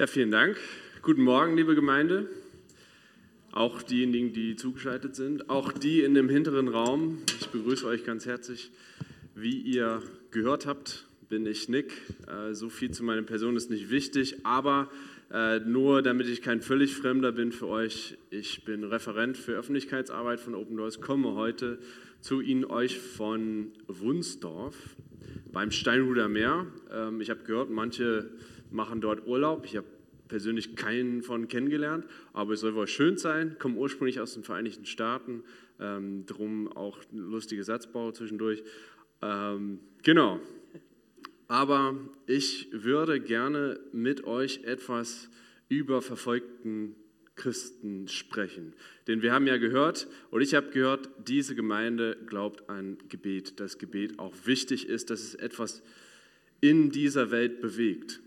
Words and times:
Ja, 0.00 0.06
vielen 0.06 0.30
Dank. 0.30 0.56
Guten 1.02 1.20
Morgen, 1.20 1.58
liebe 1.58 1.74
Gemeinde. 1.74 2.26
Auch 3.52 3.82
diejenigen, 3.82 4.32
die 4.32 4.56
zugeschaltet 4.56 5.14
sind, 5.14 5.50
auch 5.50 5.72
die 5.72 6.00
in 6.00 6.14
dem 6.14 6.30
hinteren 6.30 6.68
Raum. 6.68 7.18
Ich 7.38 7.48
begrüße 7.48 7.86
euch 7.86 8.02
ganz 8.02 8.24
herzlich. 8.24 8.70
Wie 9.34 9.60
ihr 9.60 10.02
gehört 10.30 10.64
habt, 10.64 11.06
bin 11.28 11.44
ich 11.44 11.68
Nick. 11.68 11.92
Äh, 12.26 12.54
so 12.54 12.70
viel 12.70 12.92
zu 12.92 13.04
meiner 13.04 13.20
Person 13.24 13.56
ist 13.56 13.68
nicht 13.68 13.90
wichtig, 13.90 14.46
aber 14.46 14.88
äh, 15.30 15.58
nur 15.58 16.00
damit 16.00 16.28
ich 16.28 16.40
kein 16.40 16.62
völlig 16.62 16.94
Fremder 16.94 17.32
bin 17.32 17.52
für 17.52 17.68
euch. 17.68 18.16
Ich 18.30 18.64
bin 18.64 18.84
Referent 18.84 19.36
für 19.36 19.52
Öffentlichkeitsarbeit 19.52 20.40
von 20.40 20.54
Open 20.54 20.78
Doors, 20.78 21.02
komme 21.02 21.34
heute 21.34 21.78
zu 22.22 22.40
Ihnen 22.40 22.64
euch 22.64 22.98
von 22.98 23.70
Wunsdorf 23.86 24.96
beim 25.52 25.70
Steinhuder 25.70 26.28
Meer. 26.28 26.66
Ähm, 26.90 27.20
ich 27.20 27.28
habe 27.28 27.44
gehört, 27.44 27.68
manche 27.68 28.30
machen 28.70 29.00
dort 29.00 29.26
Urlaub. 29.26 29.64
Ich 29.64 29.76
habe 29.76 29.86
persönlich 30.28 30.76
keinen 30.76 31.22
von 31.22 31.48
kennengelernt, 31.48 32.06
aber 32.32 32.54
es 32.54 32.60
soll 32.60 32.74
wohl 32.74 32.86
schön 32.86 33.18
sein. 33.18 33.56
Komme 33.58 33.76
ursprünglich 33.76 34.20
aus 34.20 34.34
den 34.34 34.44
Vereinigten 34.44 34.86
Staaten, 34.86 35.42
ähm, 35.78 36.24
drum 36.26 36.68
auch 36.68 36.98
ein 37.12 37.18
lustiger 37.18 37.64
Satzbau 37.64 38.12
zwischendurch. 38.12 38.62
Ähm, 39.22 39.80
genau. 40.02 40.40
Aber 41.48 41.96
ich 42.26 42.68
würde 42.70 43.20
gerne 43.20 43.80
mit 43.92 44.24
euch 44.24 44.62
etwas 44.62 45.28
über 45.68 46.00
verfolgten 46.00 46.94
Christen 47.34 48.06
sprechen. 48.06 48.74
Denn 49.08 49.22
wir 49.22 49.32
haben 49.32 49.46
ja 49.46 49.56
gehört, 49.56 50.06
und 50.30 50.42
ich 50.42 50.54
habe 50.54 50.70
gehört, 50.70 51.08
diese 51.26 51.54
Gemeinde 51.54 52.16
glaubt 52.26 52.68
an 52.68 52.98
Gebet, 53.08 53.58
dass 53.58 53.78
Gebet 53.78 54.18
auch 54.18 54.34
wichtig 54.44 54.88
ist, 54.88 55.10
dass 55.10 55.20
es 55.22 55.34
etwas 55.34 55.82
in 56.60 56.90
dieser 56.90 57.30
Welt 57.30 57.60
bewegt. 57.60 58.20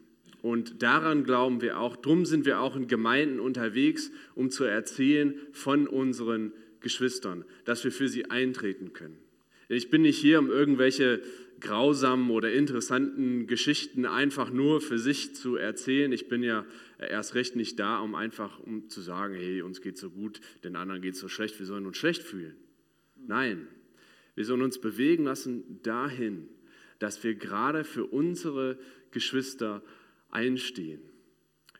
Und 0.43 0.83
daran 0.83 1.23
glauben 1.23 1.61
wir 1.61 1.79
auch. 1.79 1.95
Drum 1.95 2.25
sind 2.25 2.45
wir 2.45 2.59
auch 2.59 2.75
in 2.75 2.89
Gemeinden 2.89 3.39
unterwegs, 3.39 4.11
um 4.35 4.49
zu 4.49 4.65
erzählen 4.65 5.39
von 5.53 5.87
unseren 5.87 6.51
Geschwistern, 6.81 7.45
dass 7.63 7.85
wir 7.85 7.93
für 7.93 8.09
sie 8.09 8.29
eintreten 8.29 8.91
können. 8.91 9.17
Ich 9.69 9.89
bin 9.89 10.01
nicht 10.01 10.17
hier, 10.17 10.39
um 10.39 10.51
irgendwelche 10.51 11.21
grausamen 11.61 12.29
oder 12.29 12.51
interessanten 12.51 13.47
Geschichten 13.47 14.05
einfach 14.05 14.51
nur 14.51 14.81
für 14.81 14.99
sich 14.99 15.33
zu 15.33 15.55
erzählen. 15.55 16.11
Ich 16.11 16.27
bin 16.27 16.43
ja 16.43 16.65
erst 16.99 17.35
recht 17.35 17.55
nicht 17.55 17.79
da, 17.79 17.99
um 17.99 18.13
einfach 18.13 18.59
um 18.59 18.89
zu 18.89 18.99
sagen, 18.99 19.35
hey, 19.35 19.61
uns 19.61 19.79
geht 19.79 19.97
so 19.97 20.09
gut, 20.09 20.41
den 20.65 20.75
anderen 20.75 21.01
geht 21.01 21.15
so 21.15 21.29
schlecht, 21.29 21.57
wir 21.57 21.65
sollen 21.65 21.85
uns 21.85 21.95
schlecht 21.95 22.21
fühlen. 22.21 22.57
Nein, 23.15 23.65
wir 24.35 24.43
sollen 24.43 24.61
uns 24.61 24.81
bewegen 24.81 25.23
lassen 25.23 25.79
dahin, 25.83 26.49
dass 26.99 27.23
wir 27.23 27.35
gerade 27.35 27.85
für 27.85 28.05
unsere 28.05 28.77
Geschwister 29.11 29.81
einstehen, 30.33 31.01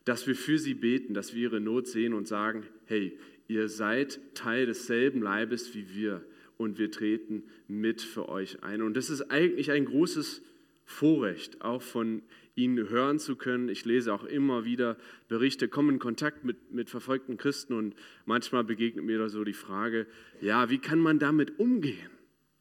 dass 0.05 0.27
wir 0.27 0.35
für 0.35 0.57
sie 0.57 0.73
beten, 0.73 1.13
dass 1.13 1.33
wir 1.33 1.43
ihre 1.43 1.61
Not 1.61 1.87
sehen 1.87 2.13
und 2.13 2.27
sagen, 2.27 2.65
hey, 2.85 3.17
ihr 3.47 3.69
seid 3.69 4.19
Teil 4.35 4.65
desselben 4.65 5.21
Leibes 5.21 5.73
wie 5.75 5.93
wir 5.93 6.23
und 6.57 6.77
wir 6.77 6.91
treten 6.91 7.43
mit 7.67 8.01
für 8.01 8.29
euch 8.29 8.63
ein. 8.63 8.81
Und 8.81 8.95
das 8.95 9.09
ist 9.09 9.31
eigentlich 9.31 9.71
ein 9.71 9.85
großes 9.85 10.41
Vorrecht, 10.85 11.61
auch 11.61 11.81
von 11.81 12.21
ihnen 12.55 12.89
hören 12.89 13.19
zu 13.19 13.35
können. 13.35 13.69
Ich 13.69 13.85
lese 13.85 14.13
auch 14.13 14.23
immer 14.23 14.65
wieder 14.65 14.97
Berichte, 15.27 15.67
komme 15.67 15.93
in 15.93 15.99
Kontakt 15.99 16.43
mit, 16.43 16.71
mit 16.71 16.89
verfolgten 16.89 17.37
Christen 17.37 17.73
und 17.73 17.95
manchmal 18.25 18.63
begegnet 18.63 19.05
mir 19.05 19.17
da 19.17 19.29
so 19.29 19.43
die 19.43 19.53
Frage, 19.53 20.05
ja, 20.41 20.69
wie 20.69 20.77
kann 20.77 20.99
man 20.99 21.19
damit 21.19 21.59
umgehen? 21.59 22.11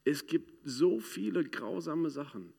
Es 0.05 0.27
gibt 0.27 0.53
so 0.65 0.99
viele 0.99 1.45
grausame 1.45 2.11
Sachen 2.11 2.53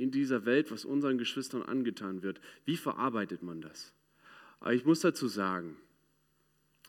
in 0.00 0.10
dieser 0.10 0.46
Welt, 0.46 0.70
was 0.70 0.86
unseren 0.86 1.18
Geschwistern 1.18 1.62
angetan 1.62 2.22
wird. 2.22 2.40
Wie 2.64 2.78
verarbeitet 2.78 3.42
man 3.42 3.60
das? 3.60 3.92
Aber 4.58 4.72
ich 4.72 4.86
muss 4.86 5.00
dazu 5.00 5.28
sagen, 5.28 5.76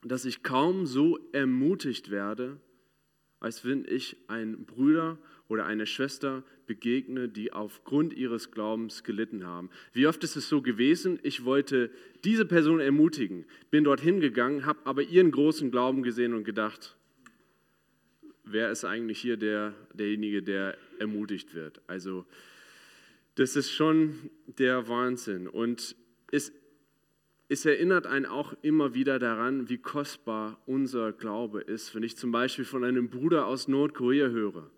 dass 0.01 0.23
ich 0.23 0.43
kaum 0.43 0.85
so 0.85 1.19
ermutigt 1.33 2.09
werde, 2.09 2.57
als 3.41 3.65
wenn 3.65 3.85
ich 3.85 4.15
einen 4.27 4.65
Bruder 4.65 5.17
oder 5.49 5.65
eine 5.65 5.85
Schwester 5.85 6.43
begegne, 6.67 7.27
die 7.27 7.51
aufgrund 7.51 8.13
ihres 8.13 8.51
Glaubens 8.51 9.03
gelitten 9.03 9.45
haben. 9.45 9.69
Wie 9.91 10.07
oft 10.07 10.23
ist 10.23 10.37
es 10.37 10.47
so 10.47 10.61
gewesen, 10.61 11.19
ich 11.21 11.43
wollte 11.43 11.91
diese 12.23 12.45
Person 12.45 12.79
ermutigen, 12.79 13.45
bin 13.71 13.83
dorthin 13.83 14.21
gegangen, 14.21 14.65
habe 14.65 14.79
aber 14.85 15.01
ihren 15.01 15.31
großen 15.31 15.69
Glauben 15.69 16.01
gesehen 16.01 16.33
und 16.33 16.45
gedacht, 16.45 16.95
wer 18.45 18.71
ist 18.71 18.85
eigentlich 18.85 19.19
hier 19.19 19.35
der, 19.35 19.73
derjenige, 19.93 20.41
der 20.41 20.77
ermutigt 20.99 21.53
wird? 21.53 21.81
Also 21.87 22.25
das 23.35 23.55
ist 23.55 23.71
schon 23.71 24.29
der 24.45 24.87
Wahnsinn. 24.87 25.47
Und 25.47 25.95
es, 26.31 26.51
es 27.49 27.65
erinnert 27.65 28.07
einen 28.07 28.25
auch 28.25 28.53
immer 28.61 28.93
wieder 28.93 29.19
daran, 29.19 29.69
wie 29.69 29.77
kostbar 29.77 30.61
unser 30.65 31.11
Glaube 31.11 31.61
ist. 31.61 31.95
Wenn 31.95 32.03
ich 32.03 32.17
zum 32.17 32.31
Beispiel 32.31 32.65
von 32.65 32.83
einem 32.83 33.09
Bruder 33.09 33.45
aus 33.45 33.67
Nordkorea 33.67 34.27
höre, 34.27 34.69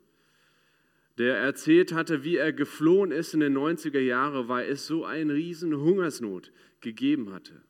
der 1.17 1.37
erzählt 1.37 1.93
hatte, 1.93 2.23
wie 2.23 2.37
er 2.37 2.53
geflohen 2.53 3.11
ist 3.11 3.33
in 3.33 3.39
den 3.39 3.55
90er 3.57 3.99
Jahren, 3.99 4.47
weil 4.47 4.69
es 4.69 4.87
so 4.87 5.05
eine 5.05 5.33
riesen 5.33 5.75
Hungersnot 5.75 6.51
gegeben 6.81 7.31
hatte. 7.31 7.61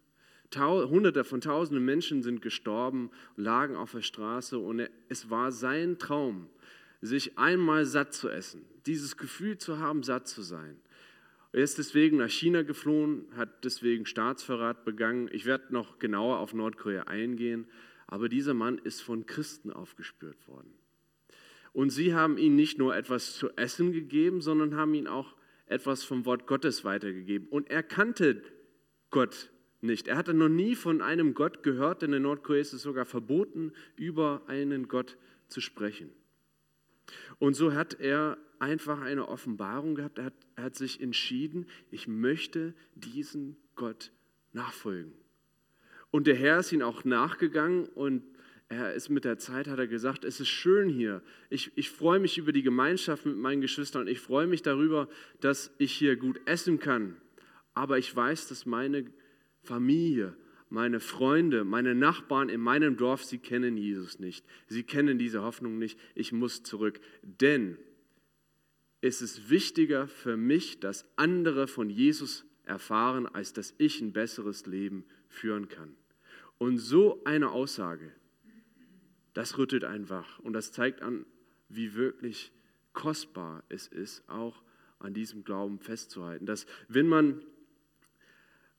Hunderte 0.55 1.23
von 1.23 1.41
tausenden 1.41 1.83
Menschen 1.83 2.21
sind 2.21 2.41
gestorben, 2.41 3.09
lagen 3.35 3.75
auf 3.75 3.91
der 3.91 4.01
Straße 4.01 4.59
und 4.59 4.87
es 5.09 5.29
war 5.29 5.51
sein 5.51 5.97
Traum, 5.97 6.47
sich 7.01 7.37
einmal 7.37 7.85
satt 7.85 8.13
zu 8.13 8.29
essen, 8.29 8.61
dieses 8.85 9.17
Gefühl 9.17 9.57
zu 9.57 9.79
haben, 9.79 10.03
satt 10.03 10.27
zu 10.27 10.41
sein. 10.41 10.79
Er 11.51 11.63
ist 11.63 11.77
deswegen 11.77 12.17
nach 12.17 12.29
China 12.29 12.63
geflohen, 12.63 13.27
hat 13.35 13.63
deswegen 13.63 14.05
Staatsverrat 14.05 14.85
begangen. 14.85 15.29
Ich 15.31 15.45
werde 15.45 15.71
noch 15.71 15.99
genauer 15.99 16.39
auf 16.39 16.53
Nordkorea 16.53 17.03
eingehen, 17.03 17.67
aber 18.07 18.27
dieser 18.27 18.55
Mann 18.55 18.79
ist 18.79 19.01
von 19.01 19.25
Christen 19.25 19.71
aufgespürt 19.71 20.47
worden. 20.47 20.73
Und 21.71 21.91
sie 21.91 22.13
haben 22.13 22.37
ihm 22.37 22.55
nicht 22.55 22.77
nur 22.77 22.95
etwas 22.95 23.35
zu 23.35 23.49
essen 23.55 23.91
gegeben, 23.91 24.41
sondern 24.41 24.75
haben 24.75 24.93
ihm 24.93 25.07
auch 25.07 25.35
etwas 25.65 26.03
vom 26.03 26.25
Wort 26.25 26.47
Gottes 26.47 26.83
weitergegeben. 26.83 27.47
Und 27.49 27.69
er 27.69 27.83
kannte 27.83 28.43
Gott 29.09 29.51
nicht. 29.81 30.07
Er 30.07 30.17
hatte 30.17 30.33
noch 30.33 30.49
nie 30.49 30.75
von 30.75 31.01
einem 31.01 31.33
Gott 31.33 31.61
gehört, 31.61 32.01
denn 32.01 32.13
in 32.13 32.23
Nordkorea 32.23 32.61
ist 32.61 32.73
es 32.73 32.81
sogar 32.81 33.05
verboten, 33.05 33.73
über 33.95 34.41
einen 34.47 34.87
Gott 34.87 35.17
zu 35.47 35.61
sprechen. 35.61 36.09
Und 37.39 37.55
so 37.55 37.73
hat 37.73 37.99
er 37.99 38.37
einfach 38.59 39.01
eine 39.01 39.27
Offenbarung 39.27 39.95
gehabt. 39.95 40.19
Er 40.19 40.25
hat, 40.25 40.33
er 40.55 40.63
hat 40.65 40.75
sich 40.75 41.01
entschieden, 41.01 41.67
ich 41.91 42.07
möchte 42.07 42.73
diesen 42.95 43.57
Gott 43.75 44.11
nachfolgen. 44.53 45.13
Und 46.11 46.27
der 46.27 46.35
Herr 46.35 46.59
ist 46.59 46.71
ihn 46.71 46.83
auch 46.83 47.03
nachgegangen 47.03 47.87
und 47.87 48.23
er 48.69 48.93
ist 48.93 49.09
mit 49.09 49.25
der 49.25 49.37
Zeit, 49.37 49.67
hat 49.67 49.79
er 49.79 49.87
gesagt, 49.87 50.23
es 50.23 50.39
ist 50.39 50.47
schön 50.47 50.89
hier. 50.89 51.21
Ich, 51.49 51.71
ich 51.75 51.89
freue 51.89 52.19
mich 52.19 52.37
über 52.37 52.51
die 52.51 52.63
Gemeinschaft 52.63 53.25
mit 53.25 53.37
meinen 53.37 53.61
Geschwistern. 53.61 54.07
Ich 54.07 54.19
freue 54.19 54.47
mich 54.47 54.61
darüber, 54.61 55.09
dass 55.41 55.73
ich 55.77 55.91
hier 55.91 56.15
gut 56.15 56.39
essen 56.45 56.79
kann. 56.79 57.17
Aber 57.73 57.97
ich 57.97 58.15
weiß, 58.15 58.47
dass 58.47 58.65
meine 58.65 59.05
Familie, 59.63 60.35
meine 60.73 60.99
Freunde, 60.99 61.63
meine 61.63 61.93
Nachbarn 61.93 62.49
in 62.49 62.59
meinem 62.59 62.97
Dorf, 62.97 63.23
sie 63.23 63.37
kennen 63.37 63.77
Jesus 63.77 64.17
nicht. 64.17 64.43
Sie 64.67 64.81
kennen 64.81 65.19
diese 65.19 65.43
Hoffnung 65.43 65.77
nicht. 65.77 65.99
Ich 66.15 66.31
muss 66.31 66.63
zurück. 66.63 66.99
Denn 67.21 67.77
es 68.99 69.21
ist 69.21 69.51
wichtiger 69.51 70.07
für 70.07 70.35
mich, 70.35 70.79
dass 70.79 71.05
andere 71.15 71.67
von 71.67 71.91
Jesus 71.91 72.43
erfahren, 72.63 73.27
als 73.27 73.53
dass 73.53 73.75
ich 73.77 74.01
ein 74.01 74.13
besseres 74.13 74.65
Leben 74.65 75.05
führen 75.27 75.69
kann. 75.69 75.95
Und 76.57 76.79
so 76.79 77.23
eine 77.23 77.51
Aussage, 77.51 78.11
das 79.35 79.59
rüttelt 79.59 79.83
einen 79.83 80.09
wach 80.09 80.39
und 80.39 80.53
das 80.53 80.71
zeigt 80.71 81.03
an, 81.03 81.27
wie 81.69 81.93
wirklich 81.93 82.51
kostbar 82.93 83.63
es 83.69 83.87
ist, 83.87 84.27
auch 84.27 84.63
an 84.97 85.13
diesem 85.13 85.43
Glauben 85.43 85.77
festzuhalten. 85.77 86.47
Dass 86.47 86.65
wenn 86.87 87.07
man 87.07 87.43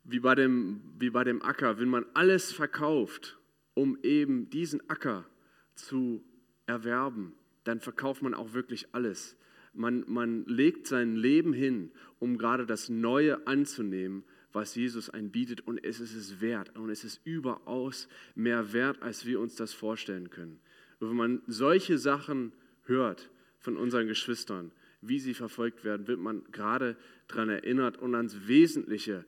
wie 0.05 0.21
bei, 0.21 0.35
dem, 0.35 0.83
wie 0.99 1.11
bei 1.11 1.25
dem 1.25 1.43
Acker, 1.43 1.79
wenn 1.79 1.89
man 1.89 2.07
alles 2.15 2.53
verkauft, 2.53 3.39
um 3.75 3.99
eben 4.03 4.51
diesen 4.51 4.89
Acker 4.89 5.27
zu 5.75 6.23
erwerben, 6.67 7.35
dann 7.65 7.81
verkauft 7.81 8.23
man 8.23 8.35
auch 8.35 8.53
wirklich 8.53 8.95
alles. 8.95 9.37
Man, 9.73 10.05
man 10.07 10.45
legt 10.45 10.87
sein 10.87 11.17
Leben 11.17 11.53
hin, 11.53 11.91
um 12.19 12.39
gerade 12.39 12.67
das 12.67 12.89
Neue 12.89 13.47
anzunehmen, 13.47 14.25
was 14.53 14.77
Jesus 14.77 15.11
einen 15.11 15.33
bietet. 15.33 15.63
Und 15.63 15.83
es 15.83 15.99
ist 15.99 16.15
es 16.15 16.41
wert. 16.41 16.77
Und 16.77 16.91
es 16.91 17.03
ist 17.03 17.21
überaus 17.25 18.09
mehr 18.35 18.73
wert, 18.73 19.03
als 19.03 19.27
wir 19.27 19.41
uns 19.41 19.57
das 19.57 19.73
vorstellen 19.73 20.31
können. 20.31 20.61
Und 21.01 21.11
wenn 21.11 21.17
man 21.17 21.43
solche 21.49 21.99
Sachen 21.99 22.53
hört 22.85 23.31
von 23.59 23.77
unseren 23.77 24.07
Geschwistern, 24.07 24.71
wie 25.01 25.19
sie 25.19 25.35
verfolgt 25.35 25.85
werden, 25.85 26.07
wird 26.07 26.21
man 26.21 26.45
gerade 26.53 26.97
daran 27.27 27.49
erinnert 27.49 27.99
und 27.99 28.15
ans 28.15 28.47
Wesentliche 28.47 29.25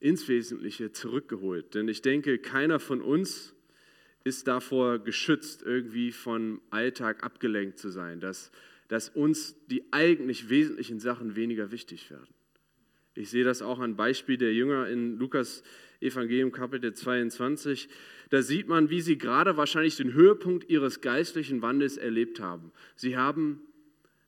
ins 0.00 0.28
Wesentliche 0.28 0.92
zurückgeholt. 0.92 1.74
Denn 1.74 1.88
ich 1.88 2.02
denke, 2.02 2.38
keiner 2.38 2.78
von 2.78 3.00
uns 3.00 3.54
ist 4.24 4.48
davor 4.48 4.98
geschützt, 4.98 5.62
irgendwie 5.62 6.12
vom 6.12 6.60
Alltag 6.70 7.22
abgelenkt 7.22 7.78
zu 7.78 7.90
sein, 7.90 8.20
dass, 8.20 8.50
dass 8.88 9.08
uns 9.08 9.56
die 9.68 9.84
eigentlich 9.92 10.48
wesentlichen 10.48 10.98
Sachen 10.98 11.36
weniger 11.36 11.70
wichtig 11.70 12.10
werden. 12.10 12.34
Ich 13.14 13.30
sehe 13.30 13.44
das 13.44 13.62
auch 13.62 13.78
an 13.78 13.96
Beispiel 13.96 14.36
der 14.36 14.52
Jünger 14.52 14.88
in 14.88 15.16
Lukas 15.18 15.62
Evangelium 16.00 16.52
Kapitel 16.52 16.92
22. 16.92 17.88
Da 18.28 18.42
sieht 18.42 18.68
man, 18.68 18.90
wie 18.90 19.00
sie 19.00 19.16
gerade 19.16 19.56
wahrscheinlich 19.56 19.96
den 19.96 20.12
Höhepunkt 20.12 20.68
ihres 20.68 21.00
geistlichen 21.00 21.62
Wandels 21.62 21.96
erlebt 21.96 22.40
haben. 22.40 22.72
Sie 22.94 23.16
haben, 23.16 23.62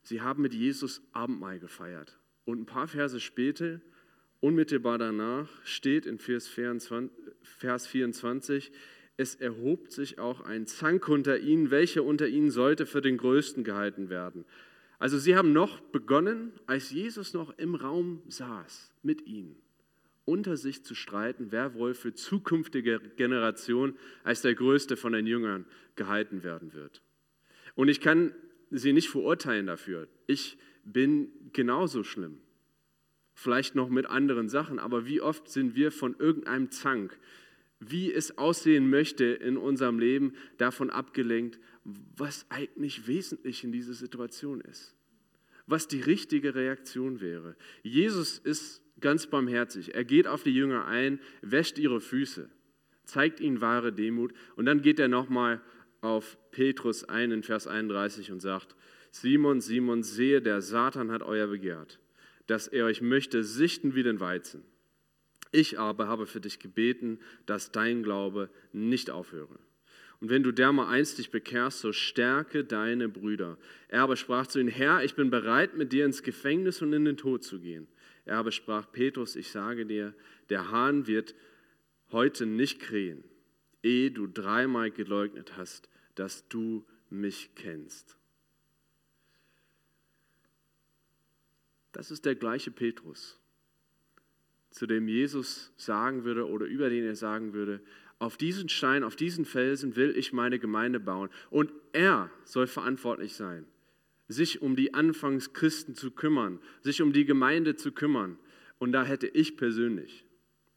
sie 0.03 0.23
haben 0.23 0.43
mit 0.43 0.55
Jesus 0.55 1.03
Abendmahl 1.12 1.59
gefeiert. 1.59 2.19
Und 2.44 2.61
ein 2.61 2.67
paar 2.67 2.88
Verse 2.88 3.20
später, 3.20 3.81
unmittelbar 4.40 4.99
danach, 4.99 5.49
steht 5.64 6.06
in 6.06 6.19
Vers 6.19 6.49
24, 6.49 7.11
Vers 7.43 7.87
24 7.87 8.73
es 9.19 9.35
erhob 9.35 9.90
sich 9.90 10.20
auch 10.20 10.40
ein 10.43 10.67
Zank 10.67 11.08
unter 11.08 11.40
ihnen, 11.40 11.73
welcher 11.73 12.05
unter 12.05 12.29
ihnen 12.29 12.52
sollte 12.52 12.87
für 12.87 13.02
den 13.02 13.19
Größten 13.19 13.64
gehalten 13.64 14.11
werden. 14.11 14.44
Also 15.00 15.19
sie 15.19 15.37
haben 15.37 15.52
noch 15.52 15.81
begonnen, 15.81 16.52
als 16.67 16.93
Jesus 16.93 17.35
noch 17.35 17.58
im 17.58 17.75
Raum 17.75 18.23
saß, 18.29 18.93
mit 19.02 19.26
ihnen, 19.26 19.56
unter 20.25 20.56
sich 20.56 20.84
zu 20.84 20.94
streiten, 20.94 21.49
wer 21.50 21.75
wohl 21.75 21.94
für 21.94 22.14
zukünftige 22.14 23.00
Generationen 23.17 23.96
als 24.23 24.43
der 24.43 24.55
Größte 24.55 24.96
von 24.96 25.12
den 25.12 25.26
Jüngern 25.26 25.67
gehalten 25.96 26.44
werden 26.44 26.73
wird. 26.73 27.02
Und 27.75 27.88
ich 27.88 28.00
kann 28.00 28.32
sie 28.70 28.93
nicht 28.93 29.08
verurteilen 29.08 29.67
dafür. 29.67 30.06
Ich 30.29 30.58
bin 30.84 31.29
genauso 31.52 32.05
schlimm. 32.05 32.38
Vielleicht 33.40 33.76
noch 33.76 33.88
mit 33.88 34.06
anderen 34.06 34.49
Sachen, 34.49 34.81
aber 34.81 35.06
wie 35.06 35.20
oft 35.20 35.49
sind 35.49 35.76
wir 35.76 35.93
von 35.93 36.17
irgendeinem 36.19 36.73
Zank, 36.73 37.17
wie 37.79 38.12
es 38.12 38.37
aussehen 38.37 38.90
möchte 38.90 39.26
in 39.26 39.56
unserem 39.56 40.00
Leben, 40.00 40.32
davon 40.56 40.90
abgelenkt, 40.90 41.61
was 42.17 42.46
eigentlich 42.49 43.06
wesentlich 43.06 43.62
in 43.62 43.70
dieser 43.70 43.94
Situation 43.94 44.61
ist, 44.62 44.93
was 45.69 45.87
die 45.87 46.00
richtige 46.00 46.56
Reaktion 46.56 47.20
wäre. 47.20 47.55
Jesus 47.85 48.38
ist 48.38 48.82
ganz 49.00 49.29
barmherzig. 49.29 49.94
Er 49.94 50.02
geht 50.05 50.26
auf 50.26 50.43
die 50.43 50.50
Jünger 50.50 50.87
ein, 50.87 51.20
wäscht 51.41 51.79
ihre 51.79 52.00
Füße, 52.00 52.50
zeigt 53.05 53.38
ihnen 53.38 53.61
wahre 53.61 53.93
Demut 53.93 54.32
und 54.56 54.67
dann 54.67 54.82
geht 54.82 54.99
er 54.99 55.06
nochmal 55.06 55.61
auf 56.00 56.37
Petrus 56.50 57.05
ein 57.05 57.31
in 57.31 57.44
Vers 57.44 57.69
31 57.69 58.32
und 58.32 58.41
sagt, 58.41 58.75
Simon, 59.12 59.61
Simon, 59.61 60.02
sehe, 60.02 60.43
der 60.43 60.61
Satan 60.61 61.12
hat 61.12 61.23
euer 61.23 61.46
begehrt, 61.46 62.00
dass 62.48 62.66
er 62.66 62.86
euch 62.86 63.00
möchte 63.00 63.44
sichten 63.44 63.94
wie 63.94 64.02
den 64.02 64.18
Weizen. 64.18 64.64
Ich 65.52 65.78
aber 65.78 66.08
habe 66.08 66.26
für 66.26 66.40
dich 66.40 66.58
gebeten, 66.58 67.20
dass 67.46 67.72
dein 67.72 68.02
Glaube 68.02 68.50
nicht 68.72 69.10
aufhöre. 69.10 69.58
Und 70.20 70.30
wenn 70.30 70.42
du 70.42 70.50
dermaleinst 70.50 71.18
dich 71.18 71.30
bekehrst, 71.30 71.80
so 71.80 71.92
stärke 71.92 72.64
deine 72.64 73.08
Brüder. 73.08 73.56
Er 73.86 74.02
aber 74.02 74.16
sprach 74.16 74.46
zu 74.46 74.58
ihnen, 74.58 74.68
Herr, 74.68 75.04
ich 75.04 75.14
bin 75.14 75.30
bereit, 75.30 75.76
mit 75.76 75.92
dir 75.92 76.04
ins 76.04 76.22
Gefängnis 76.24 76.82
und 76.82 76.92
in 76.92 77.04
den 77.04 77.16
Tod 77.16 77.44
zu 77.44 77.60
gehen. 77.60 77.86
Er 78.24 78.38
aber 78.38 78.50
sprach, 78.50 78.90
Petrus, 78.90 79.36
ich 79.36 79.50
sage 79.50 79.86
dir, 79.86 80.14
der 80.50 80.70
Hahn 80.70 81.06
wird 81.06 81.34
heute 82.10 82.46
nicht 82.46 82.80
krähen, 82.80 83.22
ehe 83.82 84.10
du 84.10 84.26
dreimal 84.26 84.90
geleugnet 84.90 85.56
hast, 85.56 85.88
dass 86.14 86.48
du 86.48 86.84
mich 87.10 87.50
kennst. 87.54 88.18
Das 91.98 92.12
ist 92.12 92.26
der 92.26 92.36
gleiche 92.36 92.70
Petrus, 92.70 93.40
zu 94.70 94.86
dem 94.86 95.08
Jesus 95.08 95.72
sagen 95.76 96.22
würde 96.22 96.46
oder 96.46 96.64
über 96.64 96.90
den 96.90 97.04
er 97.04 97.16
sagen 97.16 97.54
würde, 97.54 97.80
auf 98.20 98.36
diesen 98.36 98.68
Stein, 98.68 99.02
auf 99.02 99.16
diesen 99.16 99.44
Felsen 99.44 99.96
will 99.96 100.16
ich 100.16 100.32
meine 100.32 100.60
Gemeinde 100.60 101.00
bauen. 101.00 101.28
Und 101.50 101.72
er 101.92 102.30
soll 102.44 102.68
verantwortlich 102.68 103.34
sein, 103.34 103.66
sich 104.28 104.62
um 104.62 104.76
die 104.76 104.94
Anfangschristen 104.94 105.96
zu 105.96 106.12
kümmern, 106.12 106.60
sich 106.82 107.02
um 107.02 107.12
die 107.12 107.24
Gemeinde 107.24 107.74
zu 107.74 107.90
kümmern. 107.90 108.38
Und 108.78 108.92
da 108.92 109.02
hätte 109.02 109.26
ich 109.26 109.56
persönlich 109.56 110.24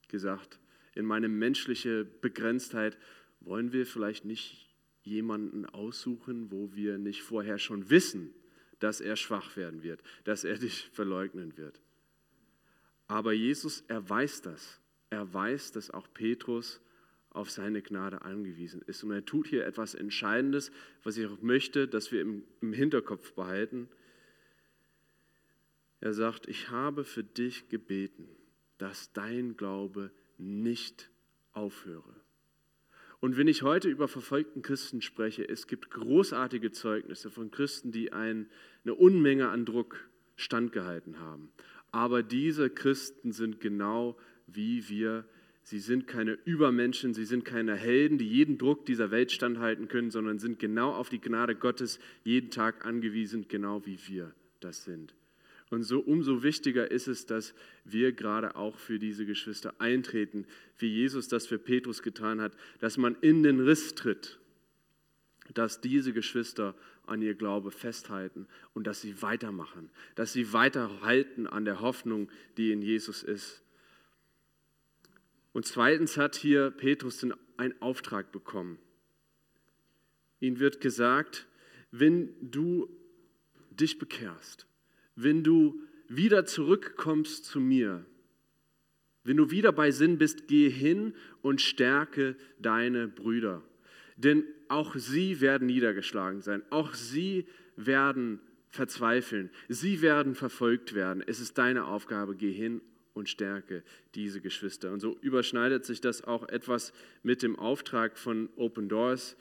gesagt, 0.07 0.57
in 0.95 1.05
meine 1.05 1.29
menschliche 1.29 2.03
Begrenztheit, 2.03 2.97
wollen 3.41 3.73
wir 3.73 3.85
vielleicht 3.85 4.25
nicht 4.25 4.73
jemanden 5.03 5.67
aussuchen, 5.67 6.49
wo 6.49 6.73
wir 6.73 6.97
nicht 6.97 7.21
vorher 7.21 7.59
schon 7.59 7.91
wissen, 7.91 8.33
dass 8.81 8.99
er 8.99 9.15
schwach 9.15 9.55
werden 9.55 9.83
wird, 9.83 10.01
dass 10.25 10.43
er 10.43 10.57
dich 10.57 10.89
verleugnen 10.91 11.57
wird. 11.57 11.79
Aber 13.07 13.33
Jesus, 13.33 13.83
er 13.87 14.07
weiß 14.07 14.41
das. 14.41 14.79
Er 15.09 15.33
weiß, 15.33 15.71
dass 15.73 15.91
auch 15.91 16.07
Petrus 16.13 16.81
auf 17.29 17.49
seine 17.49 17.81
Gnade 17.81 18.21
angewiesen 18.21 18.81
ist. 18.81 19.03
Und 19.03 19.11
er 19.11 19.25
tut 19.25 19.47
hier 19.47 19.65
etwas 19.65 19.95
Entscheidendes, 19.95 20.71
was 21.03 21.17
ich 21.17 21.27
auch 21.27 21.41
möchte, 21.41 21.87
dass 21.87 22.11
wir 22.11 22.21
im, 22.21 22.43
im 22.61 22.73
Hinterkopf 22.73 23.33
behalten. 23.33 23.89
Er 26.01 26.13
sagt, 26.13 26.47
ich 26.47 26.69
habe 26.69 27.03
für 27.03 27.23
dich 27.23 27.69
gebeten, 27.69 28.27
dass 28.77 29.13
dein 29.13 29.55
Glaube 29.55 30.11
nicht 30.37 31.09
aufhöre. 31.53 32.15
Und 33.21 33.37
wenn 33.37 33.47
ich 33.47 33.61
heute 33.61 33.87
über 33.87 34.07
verfolgten 34.07 34.63
Christen 34.63 35.01
spreche, 35.03 35.47
es 35.47 35.67
gibt 35.67 35.91
großartige 35.91 36.71
Zeugnisse 36.71 37.29
von 37.29 37.51
Christen, 37.51 37.91
die 37.91 38.11
ein, 38.11 38.49
eine 38.83 38.95
Unmenge 38.95 39.49
an 39.49 39.63
Druck 39.63 40.09
standgehalten 40.35 41.19
haben. 41.19 41.51
Aber 41.91 42.23
diese 42.23 42.71
Christen 42.71 43.31
sind 43.31 43.59
genau 43.59 44.17
wie 44.47 44.89
wir. 44.89 45.25
Sie 45.61 45.77
sind 45.77 46.07
keine 46.07 46.31
Übermenschen, 46.45 47.13
sie 47.13 47.25
sind 47.25 47.45
keine 47.45 47.75
Helden, 47.75 48.17
die 48.17 48.27
jeden 48.27 48.57
Druck 48.57 48.87
dieser 48.87 49.11
Welt 49.11 49.31
standhalten 49.31 49.87
können, 49.87 50.09
sondern 50.09 50.39
sind 50.39 50.57
genau 50.57 50.91
auf 50.91 51.09
die 51.09 51.21
Gnade 51.21 51.55
Gottes 51.55 51.99
jeden 52.23 52.49
Tag 52.49 52.83
angewiesen, 52.87 53.45
genau 53.47 53.85
wie 53.85 53.99
wir 54.07 54.33
das 54.61 54.83
sind. 54.83 55.13
Und 55.71 55.83
so 55.83 56.01
umso 56.01 56.43
wichtiger 56.43 56.91
ist 56.91 57.07
es, 57.07 57.25
dass 57.25 57.53
wir 57.85 58.11
gerade 58.11 58.57
auch 58.57 58.77
für 58.77 58.99
diese 58.99 59.25
Geschwister 59.25 59.73
eintreten, 59.79 60.45
wie 60.77 60.87
Jesus 60.87 61.29
das 61.29 61.47
für 61.47 61.57
Petrus 61.57 62.03
getan 62.03 62.41
hat, 62.41 62.51
dass 62.79 62.97
man 62.97 63.15
in 63.21 63.41
den 63.41 63.61
Riss 63.61 63.95
tritt, 63.95 64.37
dass 65.53 65.79
diese 65.79 66.11
Geschwister 66.11 66.75
an 67.05 67.21
ihr 67.21 67.35
Glaube 67.35 67.71
festhalten 67.71 68.47
und 68.73 68.85
dass 68.85 68.99
sie 68.99 69.21
weitermachen, 69.21 69.89
dass 70.15 70.33
sie 70.33 70.51
weiterhalten 70.51 71.47
an 71.47 71.63
der 71.63 71.79
Hoffnung, 71.79 72.29
die 72.57 72.73
in 72.73 72.81
Jesus 72.81 73.23
ist. 73.23 73.63
Und 75.53 75.65
zweitens 75.65 76.17
hat 76.17 76.35
hier 76.35 76.69
Petrus 76.71 77.25
einen 77.55 77.81
Auftrag 77.81 78.33
bekommen. 78.33 78.77
Ihm 80.41 80.59
wird 80.59 80.81
gesagt, 80.81 81.47
wenn 81.91 82.35
du 82.41 82.89
dich 83.69 83.97
bekehrst, 83.97 84.67
wenn 85.23 85.43
du 85.43 85.81
wieder 86.07 86.45
zurückkommst 86.45 87.45
zu 87.45 87.59
mir, 87.59 88.05
wenn 89.23 89.37
du 89.37 89.51
wieder 89.51 89.71
bei 89.71 89.91
Sinn 89.91 90.17
bist, 90.17 90.47
geh 90.47 90.69
hin 90.69 91.13
und 91.41 91.61
stärke 91.61 92.35
deine 92.59 93.07
Brüder. 93.07 93.61
Denn 94.17 94.43
auch 94.67 94.95
sie 94.95 95.41
werden 95.41 95.67
niedergeschlagen 95.67 96.41
sein, 96.41 96.63
auch 96.69 96.93
sie 96.93 97.47
werden 97.75 98.39
verzweifeln, 98.69 99.49
sie 99.67 100.01
werden 100.01 100.35
verfolgt 100.35 100.93
werden. 100.93 101.23
Es 101.25 101.39
ist 101.39 101.57
deine 101.57 101.85
Aufgabe, 101.85 102.35
geh 102.35 102.51
hin 102.51 102.81
und 103.13 103.29
stärke 103.29 103.83
diese 104.15 104.41
Geschwister. 104.41 104.91
Und 104.91 105.01
so 105.01 105.17
überschneidet 105.21 105.85
sich 105.85 106.01
das 106.01 106.23
auch 106.23 106.47
etwas 106.49 106.93
mit 107.23 107.43
dem 107.43 107.57
Auftrag 107.59 108.17
von 108.17 108.49
Open 108.55 108.89
Doors. 108.89 109.35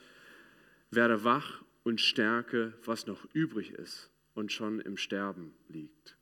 Werde 0.91 1.25
wach 1.25 1.63
und 1.85 2.01
stärke, 2.01 2.75
was 2.85 3.07
noch 3.07 3.27
übrig 3.33 3.73
ist 3.73 4.11
und 4.35 4.53
schon 4.53 4.81
im 4.81 4.97
Sterben 4.97 5.53
liegt. 5.69 6.17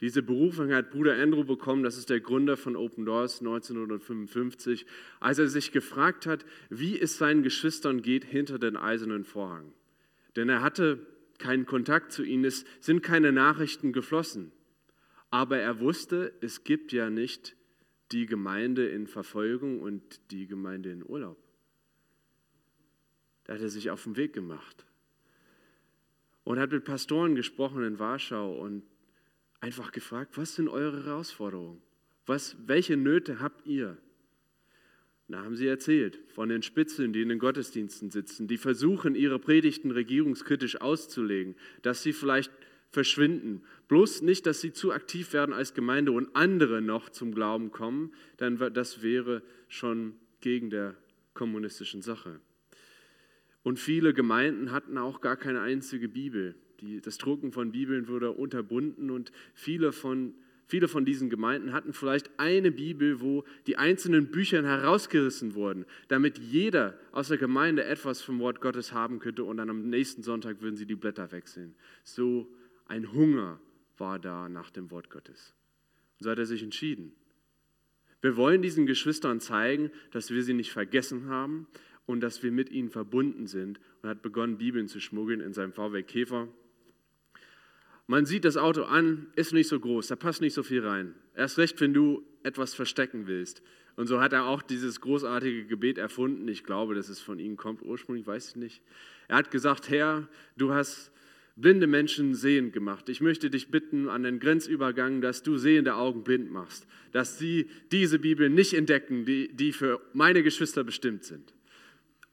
Diese 0.00 0.22
Berufung 0.22 0.72
hat 0.72 0.90
Bruder 0.90 1.14
Andrew 1.14 1.44
bekommen, 1.44 1.82
das 1.82 1.96
ist 1.96 2.10
der 2.10 2.20
Gründer 2.20 2.56
von 2.56 2.76
Open 2.76 3.06
Doors 3.06 3.40
1955, 3.40 4.86
als 5.20 5.38
er 5.38 5.48
sich 5.48 5.72
gefragt 5.72 6.26
hat, 6.26 6.44
wie 6.68 7.00
es 7.00 7.16
seinen 7.16 7.42
Geschwistern 7.42 8.02
geht 8.02 8.24
hinter 8.24 8.58
den 8.58 8.76
eisernen 8.76 9.24
Vorhang. 9.24 9.72
Denn 10.36 10.48
er 10.48 10.62
hatte 10.62 11.06
keinen 11.38 11.64
Kontakt 11.64 12.12
zu 12.12 12.22
ihnen, 12.22 12.44
es 12.44 12.64
sind 12.80 13.02
keine 13.02 13.32
Nachrichten 13.32 13.92
geflossen. 13.92 14.52
Aber 15.30 15.58
er 15.58 15.80
wusste, 15.80 16.32
es 16.40 16.64
gibt 16.64 16.92
ja 16.92 17.08
nicht 17.08 17.56
die 18.12 18.26
Gemeinde 18.26 18.86
in 18.86 19.06
Verfolgung 19.06 19.80
und 19.80 20.20
die 20.30 20.46
Gemeinde 20.46 20.90
in 20.90 21.02
Urlaub. 21.02 21.38
Da 23.44 23.54
hat 23.54 23.60
er 23.60 23.68
sich 23.68 23.90
auf 23.90 24.04
den 24.04 24.16
Weg 24.16 24.32
gemacht 24.32 24.84
und 26.44 26.58
hat 26.58 26.72
mit 26.72 26.84
Pastoren 26.84 27.34
gesprochen 27.34 27.84
in 27.84 27.98
Warschau 27.98 28.58
und 28.60 28.82
einfach 29.60 29.92
gefragt, 29.92 30.36
was 30.36 30.54
sind 30.54 30.68
eure 30.68 31.04
Herausforderungen? 31.04 31.80
Was, 32.26 32.56
welche 32.66 32.96
Nöte 32.96 33.40
habt 33.40 33.66
ihr? 33.66 33.98
Da 35.28 35.42
haben 35.42 35.56
sie 35.56 35.66
erzählt 35.66 36.18
von 36.28 36.50
den 36.50 36.62
Spitzeln, 36.62 37.14
die 37.14 37.22
in 37.22 37.30
den 37.30 37.38
Gottesdiensten 37.38 38.10
sitzen, 38.10 38.46
die 38.46 38.58
versuchen, 38.58 39.14
ihre 39.14 39.38
Predigten 39.38 39.90
regierungskritisch 39.90 40.80
auszulegen, 40.80 41.56
dass 41.82 42.02
sie 42.02 42.12
vielleicht 42.12 42.52
verschwinden. 42.90 43.62
Bloß 43.88 44.22
nicht, 44.22 44.46
dass 44.46 44.60
sie 44.60 44.72
zu 44.72 44.92
aktiv 44.92 45.32
werden 45.32 45.54
als 45.54 45.72
Gemeinde 45.72 46.12
und 46.12 46.36
andere 46.36 46.82
noch 46.82 47.08
zum 47.08 47.34
Glauben 47.34 47.70
kommen, 47.70 48.12
dann 48.36 48.58
das 48.74 49.02
wäre 49.02 49.42
schon 49.68 50.14
gegen 50.40 50.68
der 50.68 50.94
kommunistischen 51.32 52.02
Sache. 52.02 52.38
Und 53.64 53.80
viele 53.80 54.12
Gemeinden 54.12 54.70
hatten 54.70 54.98
auch 54.98 55.22
gar 55.22 55.36
keine 55.36 55.62
einzige 55.62 56.08
Bibel. 56.08 56.54
Die, 56.80 57.00
das 57.00 57.16
Drucken 57.16 57.50
von 57.50 57.72
Bibeln 57.72 58.08
wurde 58.08 58.30
unterbunden 58.30 59.10
und 59.10 59.32
viele 59.54 59.90
von 59.90 60.34
viele 60.66 60.88
von 60.88 61.04
diesen 61.04 61.30
Gemeinden 61.30 61.72
hatten 61.72 61.92
vielleicht 61.92 62.30
eine 62.38 62.70
Bibel, 62.72 63.20
wo 63.20 63.44
die 63.66 63.76
einzelnen 63.76 64.30
Bücher 64.30 64.62
herausgerissen 64.62 65.54
wurden, 65.54 65.84
damit 66.08 66.38
jeder 66.38 66.98
aus 67.12 67.28
der 67.28 67.38
Gemeinde 67.38 67.84
etwas 67.84 68.22
vom 68.22 68.38
Wort 68.38 68.60
Gottes 68.60 68.92
haben 68.92 69.18
könnte 69.18 69.44
und 69.44 69.58
dann 69.58 69.70
am 69.70 69.88
nächsten 69.88 70.22
Sonntag 70.22 70.62
würden 70.62 70.76
sie 70.76 70.86
die 70.86 70.94
Blätter 70.94 71.32
wechseln. 71.32 71.74
So 72.02 72.48
ein 72.86 73.12
Hunger 73.12 73.60
war 73.98 74.18
da 74.18 74.48
nach 74.48 74.70
dem 74.70 74.90
Wort 74.90 75.10
Gottes. 75.10 75.54
Und 76.18 76.24
so 76.24 76.30
hat 76.30 76.38
er 76.38 76.46
sich 76.46 76.62
entschieden. 76.62 77.12
Wir 78.20 78.36
wollen 78.36 78.62
diesen 78.62 78.86
Geschwistern 78.86 79.40
zeigen, 79.40 79.90
dass 80.10 80.30
wir 80.30 80.42
sie 80.42 80.54
nicht 80.54 80.72
vergessen 80.72 81.28
haben 81.28 81.66
und 82.06 82.20
dass 82.20 82.42
wir 82.42 82.52
mit 82.52 82.70
ihnen 82.70 82.90
verbunden 82.90 83.46
sind 83.46 83.80
und 84.02 84.08
hat 84.08 84.22
begonnen, 84.22 84.58
Bibeln 84.58 84.88
zu 84.88 85.00
schmuggeln 85.00 85.40
in 85.40 85.52
seinem 85.52 85.72
VW 85.72 86.02
Käfer. 86.02 86.48
Man 88.06 88.26
sieht 88.26 88.44
das 88.44 88.56
Auto 88.56 88.82
an, 88.82 89.28
ist 89.34 89.54
nicht 89.54 89.68
so 89.68 89.80
groß, 89.80 90.08
da 90.08 90.16
passt 90.16 90.42
nicht 90.42 90.54
so 90.54 90.62
viel 90.62 90.86
rein. 90.86 91.14
Erst 91.34 91.56
recht, 91.58 91.80
wenn 91.80 91.94
du 91.94 92.22
etwas 92.42 92.74
verstecken 92.74 93.26
willst. 93.26 93.62
Und 93.96 94.08
so 94.08 94.20
hat 94.20 94.32
er 94.32 94.46
auch 94.46 94.60
dieses 94.62 95.00
großartige 95.00 95.64
Gebet 95.66 95.98
erfunden. 95.98 96.48
Ich 96.48 96.64
glaube, 96.64 96.94
dass 96.94 97.08
es 97.08 97.20
von 97.20 97.38
ihm 97.38 97.56
kommt 97.56 97.82
ursprünglich, 97.82 98.26
weiß 98.26 98.50
ich 98.50 98.56
nicht. 98.56 98.82
Er 99.28 99.36
hat 99.36 99.50
gesagt, 99.50 99.88
Herr, 99.88 100.28
du 100.56 100.72
hast 100.74 101.12
blinde 101.56 101.86
Menschen 101.86 102.34
sehend 102.34 102.72
gemacht. 102.72 103.08
Ich 103.08 103.20
möchte 103.20 103.48
dich 103.48 103.70
bitten 103.70 104.08
an 104.08 104.24
den 104.24 104.40
Grenzübergang, 104.40 105.20
dass 105.20 105.42
du 105.42 105.56
sehende 105.56 105.94
Augen 105.94 106.24
blind 106.24 106.50
machst, 106.50 106.86
dass 107.12 107.38
sie 107.38 107.70
diese 107.92 108.18
Bibel 108.18 108.50
nicht 108.50 108.74
entdecken, 108.74 109.24
die, 109.24 109.54
die 109.54 109.72
für 109.72 110.00
meine 110.12 110.42
Geschwister 110.42 110.82
bestimmt 110.82 111.24
sind. 111.24 111.54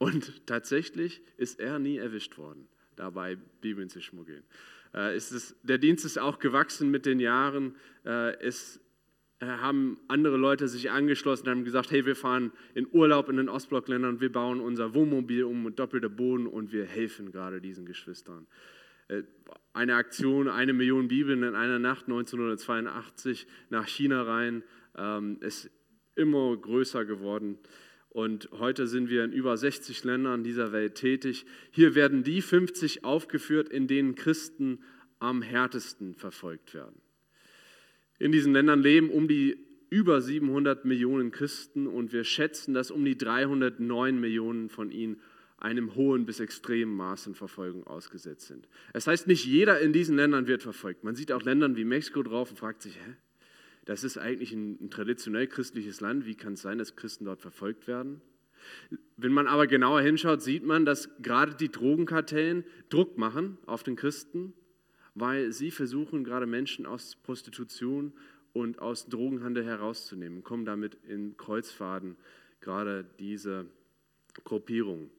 Und 0.02 0.48
tatsächlich 0.48 1.20
ist 1.36 1.60
er 1.60 1.78
nie 1.78 1.96
erwischt 1.96 2.36
worden, 2.36 2.66
dabei 2.96 3.38
Bibeln 3.60 3.88
zu 3.88 4.00
schmuggeln. 4.00 4.42
Äh, 4.92 5.16
ist 5.16 5.54
der 5.62 5.78
Dienst 5.78 6.04
ist 6.04 6.18
auch 6.18 6.40
gewachsen 6.40 6.90
mit 6.90 7.06
den 7.06 7.20
Jahren. 7.20 7.76
Äh, 8.04 8.36
es 8.40 8.80
äh, 9.38 9.46
haben 9.46 10.00
andere 10.08 10.36
Leute 10.36 10.66
sich 10.66 10.90
angeschlossen 10.90 11.44
und 11.44 11.50
haben 11.50 11.64
gesagt, 11.64 11.92
hey, 11.92 12.04
wir 12.04 12.16
fahren 12.16 12.50
in 12.74 12.88
Urlaub 12.90 13.28
in 13.28 13.36
den 13.36 13.48
Ostblockländern, 13.48 14.20
wir 14.20 14.32
bauen 14.32 14.58
unser 14.58 14.92
Wohnmobil 14.92 15.44
um 15.44 15.62
mit 15.62 15.78
doppelter 15.78 16.08
Boden 16.08 16.48
und 16.48 16.72
wir 16.72 16.84
helfen 16.84 17.30
gerade 17.30 17.60
diesen 17.60 17.86
Geschwistern. 17.86 18.48
Eine 19.72 19.94
Aktion, 19.94 20.48
eine 20.48 20.72
Million 20.72 21.06
Bibeln 21.06 21.44
in 21.44 21.54
einer 21.54 21.78
Nacht 21.78 22.06
1982 22.06 23.46
nach 23.70 23.86
China 23.86 24.22
rein, 24.22 24.64
ähm, 24.96 25.36
ist 25.42 25.70
immer 26.16 26.56
größer 26.56 27.04
geworden. 27.04 27.56
Und 28.12 28.50
heute 28.52 28.86
sind 28.88 29.08
wir 29.08 29.24
in 29.24 29.32
über 29.32 29.56
60 29.56 30.04
Ländern 30.04 30.44
dieser 30.44 30.70
Welt 30.70 30.96
tätig. 30.96 31.46
Hier 31.70 31.94
werden 31.94 32.22
die 32.22 32.42
50 32.42 33.04
aufgeführt, 33.04 33.70
in 33.70 33.86
denen 33.86 34.16
Christen 34.16 34.80
am 35.18 35.40
härtesten 35.40 36.14
verfolgt 36.14 36.74
werden. 36.74 37.00
In 38.18 38.30
diesen 38.30 38.52
Ländern 38.52 38.82
leben 38.82 39.08
um 39.08 39.28
die 39.28 39.56
über 39.88 40.20
700 40.20 40.84
Millionen 40.84 41.30
Christen 41.30 41.86
und 41.86 42.12
wir 42.12 42.24
schätzen, 42.24 42.74
dass 42.74 42.90
um 42.90 43.02
die 43.02 43.16
309 43.16 44.20
Millionen 44.20 44.68
von 44.68 44.90
ihnen 44.90 45.18
einem 45.56 45.94
hohen 45.94 46.26
bis 46.26 46.38
extremen 46.38 46.94
Maß 46.94 47.28
an 47.28 47.34
Verfolgung 47.34 47.86
ausgesetzt 47.86 48.46
sind. 48.46 48.68
Es 48.88 49.04
das 49.04 49.06
heißt, 49.06 49.26
nicht 49.26 49.46
jeder 49.46 49.80
in 49.80 49.94
diesen 49.94 50.16
Ländern 50.16 50.46
wird 50.46 50.62
verfolgt. 50.62 51.02
Man 51.02 51.14
sieht 51.14 51.32
auch 51.32 51.42
Länder 51.42 51.74
wie 51.76 51.84
Mexiko 51.84 52.22
drauf 52.22 52.50
und 52.50 52.58
fragt 52.58 52.82
sich, 52.82 52.94
hä, 52.94 53.14
das 53.84 54.04
ist 54.04 54.18
eigentlich 54.18 54.52
ein, 54.52 54.78
ein 54.80 54.90
traditionell 54.90 55.46
christliches 55.46 56.00
Land. 56.00 56.26
Wie 56.26 56.34
kann 56.34 56.54
es 56.54 56.62
sein, 56.62 56.78
dass 56.78 56.96
Christen 56.96 57.24
dort 57.24 57.40
verfolgt 57.40 57.86
werden? 57.86 58.20
Wenn 59.16 59.32
man 59.32 59.48
aber 59.48 59.66
genauer 59.66 60.02
hinschaut, 60.02 60.40
sieht 60.40 60.64
man, 60.64 60.84
dass 60.84 61.10
gerade 61.20 61.54
die 61.54 61.70
Drogenkartellen 61.70 62.64
Druck 62.90 63.18
machen 63.18 63.58
auf 63.66 63.82
den 63.82 63.96
Christen, 63.96 64.52
weil 65.14 65.52
sie 65.52 65.72
versuchen, 65.72 66.22
gerade 66.22 66.46
Menschen 66.46 66.86
aus 66.86 67.16
Prostitution 67.16 68.12
und 68.52 68.78
aus 68.78 69.06
Drogenhandel 69.06 69.64
herauszunehmen, 69.64 70.44
kommen 70.44 70.64
damit 70.64 70.96
in 71.08 71.36
Kreuzfaden, 71.36 72.16
gerade 72.60 73.04
diese 73.18 73.66
Gruppierung. 74.44 75.10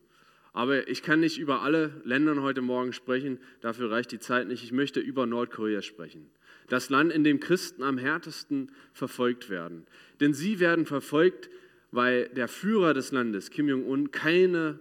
Aber 0.53 0.87
ich 0.87 1.03
kann 1.03 1.19
nicht 1.19 1.37
über 1.37 1.63
alle 1.63 2.01
Länder 2.05 2.41
heute 2.41 2.61
Morgen 2.61 2.93
sprechen, 2.93 3.39
dafür 3.59 3.91
reicht 3.91 4.11
die 4.11 4.19
Zeit 4.19 4.47
nicht. 4.47 4.63
Ich 4.63 4.71
möchte 4.71 4.99
über 5.01 5.25
Nordkorea 5.25 5.81
sprechen 5.81 6.29
das 6.69 6.89
Land, 6.89 7.11
in 7.11 7.23
dem 7.23 7.39
Christen 7.39 7.83
am 7.83 7.97
härtesten 7.97 8.71
verfolgt 8.93 9.49
werden. 9.49 9.85
Denn 10.19 10.33
sie 10.33 10.59
werden 10.59 10.85
verfolgt, 10.85 11.49
weil 11.91 12.29
der 12.29 12.47
Führer 12.47 12.93
des 12.93 13.11
Landes, 13.11 13.51
Kim 13.51 13.67
Jong-un, 13.67 14.11
keine 14.11 14.79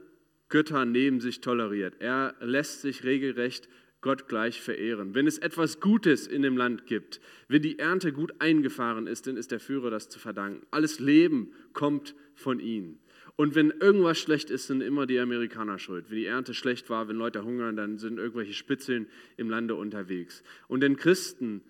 Götter 0.49 0.85
neben 0.85 1.21
sich 1.21 1.41
toleriert. 1.41 1.95
Er 1.99 2.35
lässt 2.41 2.83
sich 2.83 3.05
regelrecht 3.05 3.69
Gott 4.03 4.29
gleich 4.29 4.61
verehren. 4.61 5.15
Wenn 5.15 5.27
es 5.27 5.39
etwas 5.39 5.81
Gutes 5.81 6.27
in 6.27 6.43
dem 6.43 6.57
Land 6.57 6.87
gibt, 6.87 7.21
wenn 7.49 7.63
die 7.63 7.79
Ernte 7.79 8.13
gut 8.13 8.33
eingefahren 8.41 9.07
ist, 9.07 9.27
dann 9.27 9.37
ist 9.37 9.53
der 9.53 9.61
Führer 9.61 9.91
das 9.91 10.09
zu 10.09 10.19
verdanken. 10.19 10.67
Alles 10.71 10.99
Leben 10.99 11.53
kommt 11.73 12.15
von 12.35 12.59
ihm. 12.61 12.99
Und 13.37 13.55
wenn 13.55 13.71
irgendwas 13.71 14.19
schlecht 14.19 14.51
ist, 14.51 14.67
sind 14.67 14.83
immer 14.83 15.07
die 15.07 15.19
Amerikaner 15.19 15.79
schuld. 15.79 16.07
Wenn 16.11 16.19
die 16.19 16.27
Ernte 16.27 16.53
schlecht 16.53 16.91
war, 16.91 17.09
wenn 17.09 17.17
Leute 17.17 17.45
hungern, 17.45 17.77
dann 17.77 17.97
sind 17.97 18.19
irgendwelche 18.19 18.53
Spitzeln 18.53 19.07
im 19.37 19.49
Lande 19.49 19.75
unterwegs. 19.75 20.43
Und 20.69 20.81
den 20.81 20.97
Christen 20.97 21.63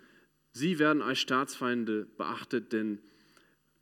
Sie 0.52 0.78
werden 0.78 1.02
als 1.02 1.18
Staatsfeinde 1.18 2.06
beachtet, 2.16 2.72
denn 2.72 2.98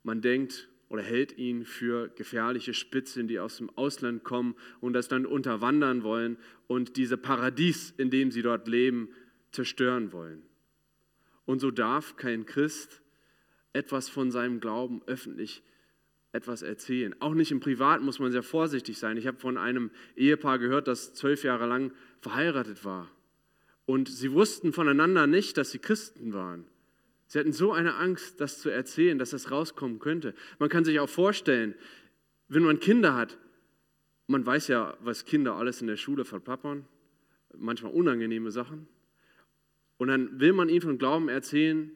man 0.03 0.21
denkt 0.21 0.69
oder 0.87 1.03
hält 1.03 1.37
ihn 1.37 1.65
für 1.65 2.09
gefährliche 2.09 2.73
Spitzen, 2.73 3.27
die 3.27 3.39
aus 3.39 3.57
dem 3.57 3.69
Ausland 3.77 4.23
kommen 4.23 4.55
und 4.79 4.93
das 4.93 5.07
dann 5.07 5.25
unterwandern 5.25 6.03
wollen 6.03 6.37
und 6.67 6.97
diese 6.97 7.17
Paradies, 7.17 7.93
in 7.97 8.09
dem 8.09 8.31
sie 8.31 8.41
dort 8.41 8.67
leben, 8.67 9.09
zerstören 9.51 10.11
wollen. 10.11 10.41
Und 11.45 11.59
so 11.59 11.71
darf 11.71 12.15
kein 12.15 12.45
Christ 12.45 13.01
etwas 13.73 14.09
von 14.09 14.31
seinem 14.31 14.59
Glauben 14.59 15.01
öffentlich 15.07 15.63
etwas 16.33 16.61
erzählen. 16.61 17.15
Auch 17.19 17.33
nicht 17.33 17.51
im 17.51 17.59
Privaten 17.59 18.05
muss 18.05 18.19
man 18.19 18.31
sehr 18.31 18.43
vorsichtig 18.43 18.97
sein. 18.97 19.17
Ich 19.17 19.27
habe 19.27 19.37
von 19.37 19.57
einem 19.57 19.91
Ehepaar 20.15 20.59
gehört, 20.59 20.87
das 20.87 21.13
zwölf 21.13 21.43
Jahre 21.43 21.67
lang 21.67 21.91
verheiratet 22.21 22.85
war 22.85 23.09
und 23.85 24.09
sie 24.09 24.31
wussten 24.31 24.73
voneinander 24.73 25.27
nicht, 25.27 25.57
dass 25.57 25.71
sie 25.71 25.79
Christen 25.79 26.33
waren. 26.33 26.65
Sie 27.27 27.39
hatten 27.39 27.53
so 27.53 27.71
eine 27.71 27.95
Angst, 27.95 28.41
das 28.41 28.59
zu 28.59 28.69
erzählen, 28.69 29.17
dass 29.17 29.29
das 29.29 29.51
rauskommen 29.51 29.99
könnte. 29.99 30.33
Man 30.59 30.69
kann 30.69 30.83
sich 30.83 30.99
auch 30.99 31.09
vorstellen, 31.09 31.75
wenn 32.49 32.63
man 32.63 32.79
Kinder 32.79 33.15
hat, 33.15 33.37
man 34.27 34.45
weiß 34.45 34.67
ja, 34.67 34.97
was 35.01 35.25
Kinder 35.25 35.55
alles 35.55 35.81
in 35.81 35.87
der 35.87 35.97
Schule 35.97 36.25
verplappern, 36.25 36.85
manchmal 37.57 37.93
unangenehme 37.93 38.51
Sachen. 38.51 38.87
Und 39.97 40.07
dann 40.07 40.39
will 40.39 40.53
man 40.53 40.67
ihnen 40.69 40.81
von 40.81 40.97
Glauben 40.97 41.29
erzählen, 41.29 41.91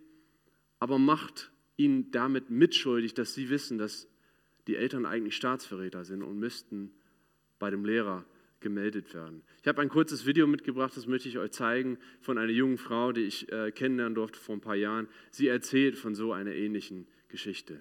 aber 0.80 1.00
macht 1.00 1.52
ihnen 1.78 2.12
damit 2.12 2.50
mitschuldig, 2.50 3.14
dass 3.14 3.34
sie 3.34 3.50
wissen, 3.50 3.78
dass 3.78 4.08
die 4.68 4.76
Eltern 4.76 5.06
eigentlich 5.06 5.36
Staatsverräter 5.36 6.06
sind 6.06 6.24
und 6.24 6.40
müssten 6.40 6.92
bei 7.60 7.70
dem 7.70 7.86
Lehrer 7.86 8.26
gemeldet 8.66 9.14
werden. 9.14 9.44
Ich 9.62 9.68
habe 9.68 9.80
ein 9.84 9.90
kurzes 9.90 10.26
Video 10.26 10.48
mitgebracht, 10.48 10.98
das 10.98 11.06
möchte 11.06 11.30
ich 11.30 11.38
euch 11.38 11.52
zeigen, 11.52 12.00
von 12.20 12.40
einer 12.40 12.52
jungen 12.52 12.80
Frau, 12.80 13.12
die 13.12 13.22
ich 13.22 13.52
äh, 13.52 13.72
kennenlernen 13.72 14.16
durfte 14.16 14.40
vor 14.40 14.56
ein 14.56 14.62
paar 14.62 14.76
Jahren. 14.76 15.08
Sie 15.30 15.48
erzählt 15.48 16.00
von 16.00 16.16
so 16.16 16.34
einer 16.34 16.52
ähnlichen 16.52 17.06
Geschichte. 17.28 17.80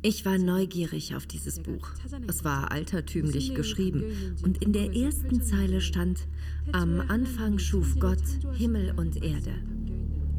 Ich 0.00 0.24
war 0.24 0.38
neugierig 0.38 1.14
auf 1.14 1.26
dieses 1.26 1.60
Buch. 1.60 1.90
Es 2.26 2.44
war 2.44 2.72
altertümlich 2.72 3.54
geschrieben 3.54 4.04
und 4.42 4.62
in 4.64 4.72
der 4.72 4.96
ersten 4.96 5.42
Zeile 5.42 5.82
stand, 5.82 6.26
am 6.72 7.00
Anfang 7.00 7.58
schuf 7.58 7.98
Gott 7.98 8.22
Himmel 8.54 8.94
und 8.96 9.22
Erde. 9.22 9.52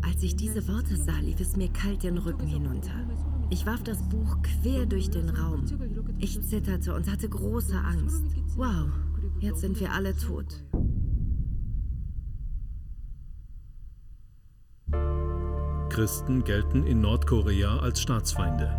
Als 0.02 0.24
ich 0.24 0.36
diese 0.36 0.68
Worte 0.68 0.98
sah, 0.98 1.20
lief 1.20 1.40
es 1.40 1.56
mir 1.56 1.70
kalt 1.72 2.02
den 2.02 2.18
Rücken 2.18 2.48
hinunter. 2.48 3.08
Ich 3.52 3.64
warf 3.68 3.84
das 3.84 4.02
Buch 4.10 4.38
quer 4.42 4.88
durch 4.88 5.12
den 5.12 5.30
Raum. 5.30 5.64
Ich 6.18 6.42
zitterte 6.42 6.96
und 6.96 7.12
hatte 7.12 7.30
große 7.30 7.78
Angst. 7.78 8.24
Wow, 8.56 8.88
jetzt 9.40 9.62
sind 9.62 9.80
wir 9.80 9.92
alle 9.92 10.16
tot. 10.18 10.64
Christen 16.02 16.44
gelten 16.44 16.88
in 16.88 17.00
Nordkorea 17.00 17.78
als 17.78 18.02
Staatsfeinde. 18.02 18.76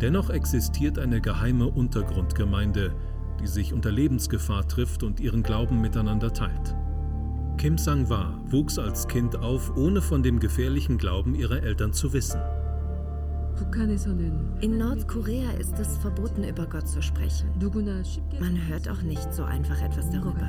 Dennoch 0.00 0.30
existiert 0.30 0.98
eine 0.98 1.20
geheime 1.20 1.66
Untergrundgemeinde, 1.68 2.94
die 3.40 3.46
sich 3.46 3.74
unter 3.74 3.92
Lebensgefahr 3.92 4.66
trifft 4.66 5.02
und 5.02 5.20
ihren 5.20 5.42
Glauben 5.42 5.82
miteinander 5.82 6.32
teilt. 6.32 6.74
Kim 7.58 7.76
Sang-wa 7.76 8.40
wuchs 8.46 8.78
als 8.78 9.06
Kind 9.06 9.36
auf, 9.36 9.76
ohne 9.76 10.00
von 10.00 10.22
dem 10.22 10.40
gefährlichen 10.40 10.96
Glauben 10.96 11.34
ihrer 11.34 11.62
Eltern 11.62 11.92
zu 11.92 12.14
wissen. 12.14 12.40
In 14.62 14.78
Nordkorea 14.78 15.50
ist 15.60 15.78
es 15.78 15.98
verboten, 15.98 16.44
über 16.44 16.64
Gott 16.64 16.88
zu 16.88 17.02
sprechen. 17.02 17.50
Man 18.40 18.66
hört 18.66 18.88
auch 18.88 19.02
nicht 19.02 19.30
so 19.34 19.44
einfach 19.44 19.82
etwas 19.82 20.08
darüber. 20.08 20.48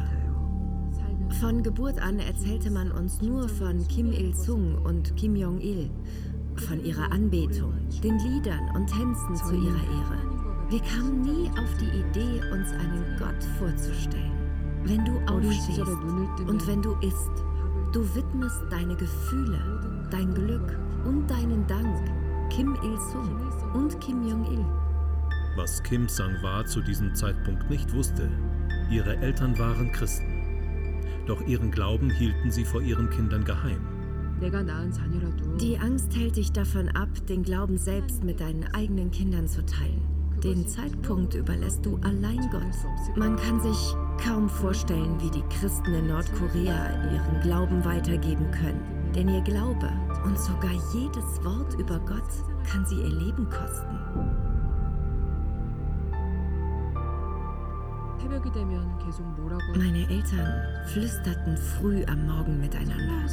Von 1.30 1.64
Geburt 1.64 2.00
an 2.00 2.20
erzählte 2.20 2.72
man 2.72 2.92
uns 2.92 3.22
nur 3.22 3.50
von 3.50 3.88
Kim 3.88 4.12
Il-sung 4.12 4.76
und 4.84 5.16
Kim 5.16 5.36
Jong-il. 5.36 5.90
von 6.68 6.84
ihrer 6.84 7.12
Anbetung, 7.12 7.74
den 8.04 8.18
Liedern 8.20 8.70
und 8.76 8.88
Tänzen 8.88 9.36
zu 9.36 9.54
ihrer 9.56 9.84
Ehre. 9.84 10.18
Wir 10.70 10.80
kamen 10.80 11.22
nie 11.22 11.50
auf 11.60 11.78
die 11.80 12.00
Idee, 12.00 12.42
uns 12.52 12.72
einen 12.72 13.06
Gott 13.20 13.44
vorzustellen. 13.60 14.32
Wenn 14.84 15.04
du 15.06 15.14
aufstehst 15.32 15.80
und 16.48 16.68
wenn 16.68 16.82
du 16.82 16.96
isst, 17.02 17.44
du 17.92 18.02
widmest 18.16 18.62
deine 18.70 18.96
Gefühle, 18.96 20.08
dein 20.12 20.34
Glück 20.34 20.78
und 21.06 21.30
deinen 21.30 21.66
Dank 21.68 21.98
Kim 22.50 22.76
Il-sung 22.84 23.30
und 23.74 24.00
Kim 24.00 24.28
Jong-il. 24.28 24.66
Was 25.56 25.82
Kim 25.84 26.08
Sang-wa 26.08 26.66
zu 26.66 26.82
diesem 26.82 27.14
Zeitpunkt 27.16 27.70
nicht 27.70 27.94
wusste, 27.94 28.30
ihre 28.90 29.18
Eltern 29.18 29.58
waren 29.58 29.92
Christen. 29.92 30.35
Doch 31.26 31.42
ihren 31.48 31.72
Glauben 31.72 32.10
hielten 32.10 32.52
sie 32.52 32.66
vor 32.66 32.82
ihren 32.82 33.10
Kindern 33.10 33.44
geheim. 33.44 33.80
Die 35.62 35.78
Angst 35.80 36.16
hält 36.16 36.36
dich 36.36 36.52
davon 36.52 36.90
ab, 36.90 37.10
den 37.30 37.44
Glauben 37.44 37.78
selbst 37.78 38.24
mit 38.24 38.42
deinen 38.42 38.66
eigenen 38.74 39.12
Kindern 39.12 39.48
zu 39.48 39.66
teilen. 39.66 40.02
Den 40.44 40.68
Zeitpunkt 40.68 41.34
überlässt 41.34 41.86
du 41.86 41.98
allein 42.04 42.50
Gott. 42.52 43.16
Man 43.16 43.36
kann 43.38 43.60
sich 43.62 43.96
kaum 44.24 44.50
vorstellen, 44.50 45.20
wie 45.22 45.32
die 45.32 45.44
Christen 45.58 45.94
in 45.94 46.08
Nordkorea 46.08 47.12
ihren 47.12 47.42
Glauben 47.42 47.84
weitergeben 47.86 48.52
können. 48.52 48.82
Denn 49.16 49.30
ihr 49.30 49.42
Glaube 49.42 49.90
und 50.26 50.38
sogar 50.38 50.74
jedes 50.94 51.44
Wort 51.44 51.74
über 51.80 52.00
Gott 52.00 52.30
kann 52.70 52.86
sie 52.86 52.96
ihr 52.96 53.10
Leben 53.10 53.50
kosten. 53.50 53.98
Meine 59.78 60.10
Eltern 60.10 60.88
flüsterten 60.88 61.58
früh 61.58 62.04
am 62.06 62.26
Morgen 62.26 62.60
miteinander. 62.60 63.28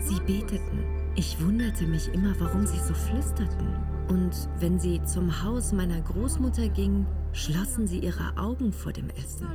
Sie 0.00 0.20
beteten. 0.20 0.84
Ich 1.16 1.40
wunderte 1.42 1.86
mich 1.86 2.12
immer, 2.12 2.34
warum 2.38 2.66
sie 2.66 2.78
so 2.78 2.92
flüsterten. 2.92 3.66
Und 4.08 4.48
wenn 4.60 4.78
sie 4.78 5.02
zum 5.04 5.42
Haus 5.42 5.72
meiner 5.72 6.00
Großmutter 6.00 6.68
gingen, 6.68 7.06
schlossen 7.32 7.86
sie 7.86 8.00
ihre 8.00 8.36
Augen 8.36 8.72
vor 8.72 8.92
dem 8.92 9.08
Essen. 9.10 9.46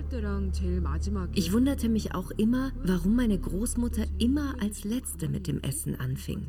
Ich 1.34 1.54
wunderte 1.54 1.88
mich 1.88 2.16
auch 2.16 2.32
immer, 2.32 2.72
warum 2.84 3.16
meine 3.16 3.40
Großmutter 3.40 4.04
immer 4.18 4.56
als 4.62 4.84
Letzte 4.84 5.30
mit 5.30 5.48
dem 5.48 5.62
Essen 5.62 6.00
anfing. 6.00 6.48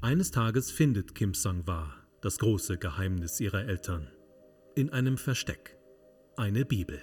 Eines 0.00 0.30
Tages 0.30 0.70
findet 0.70 1.14
Kim 1.14 1.34
Sang-wa 1.34 1.92
das 2.22 2.38
große 2.38 2.78
Geheimnis 2.78 3.40
ihrer 3.40 3.66
Eltern 3.66 4.08
in 4.74 4.90
einem 4.90 5.18
Versteck, 5.18 5.76
eine 6.36 6.64
Bibel. 6.64 7.00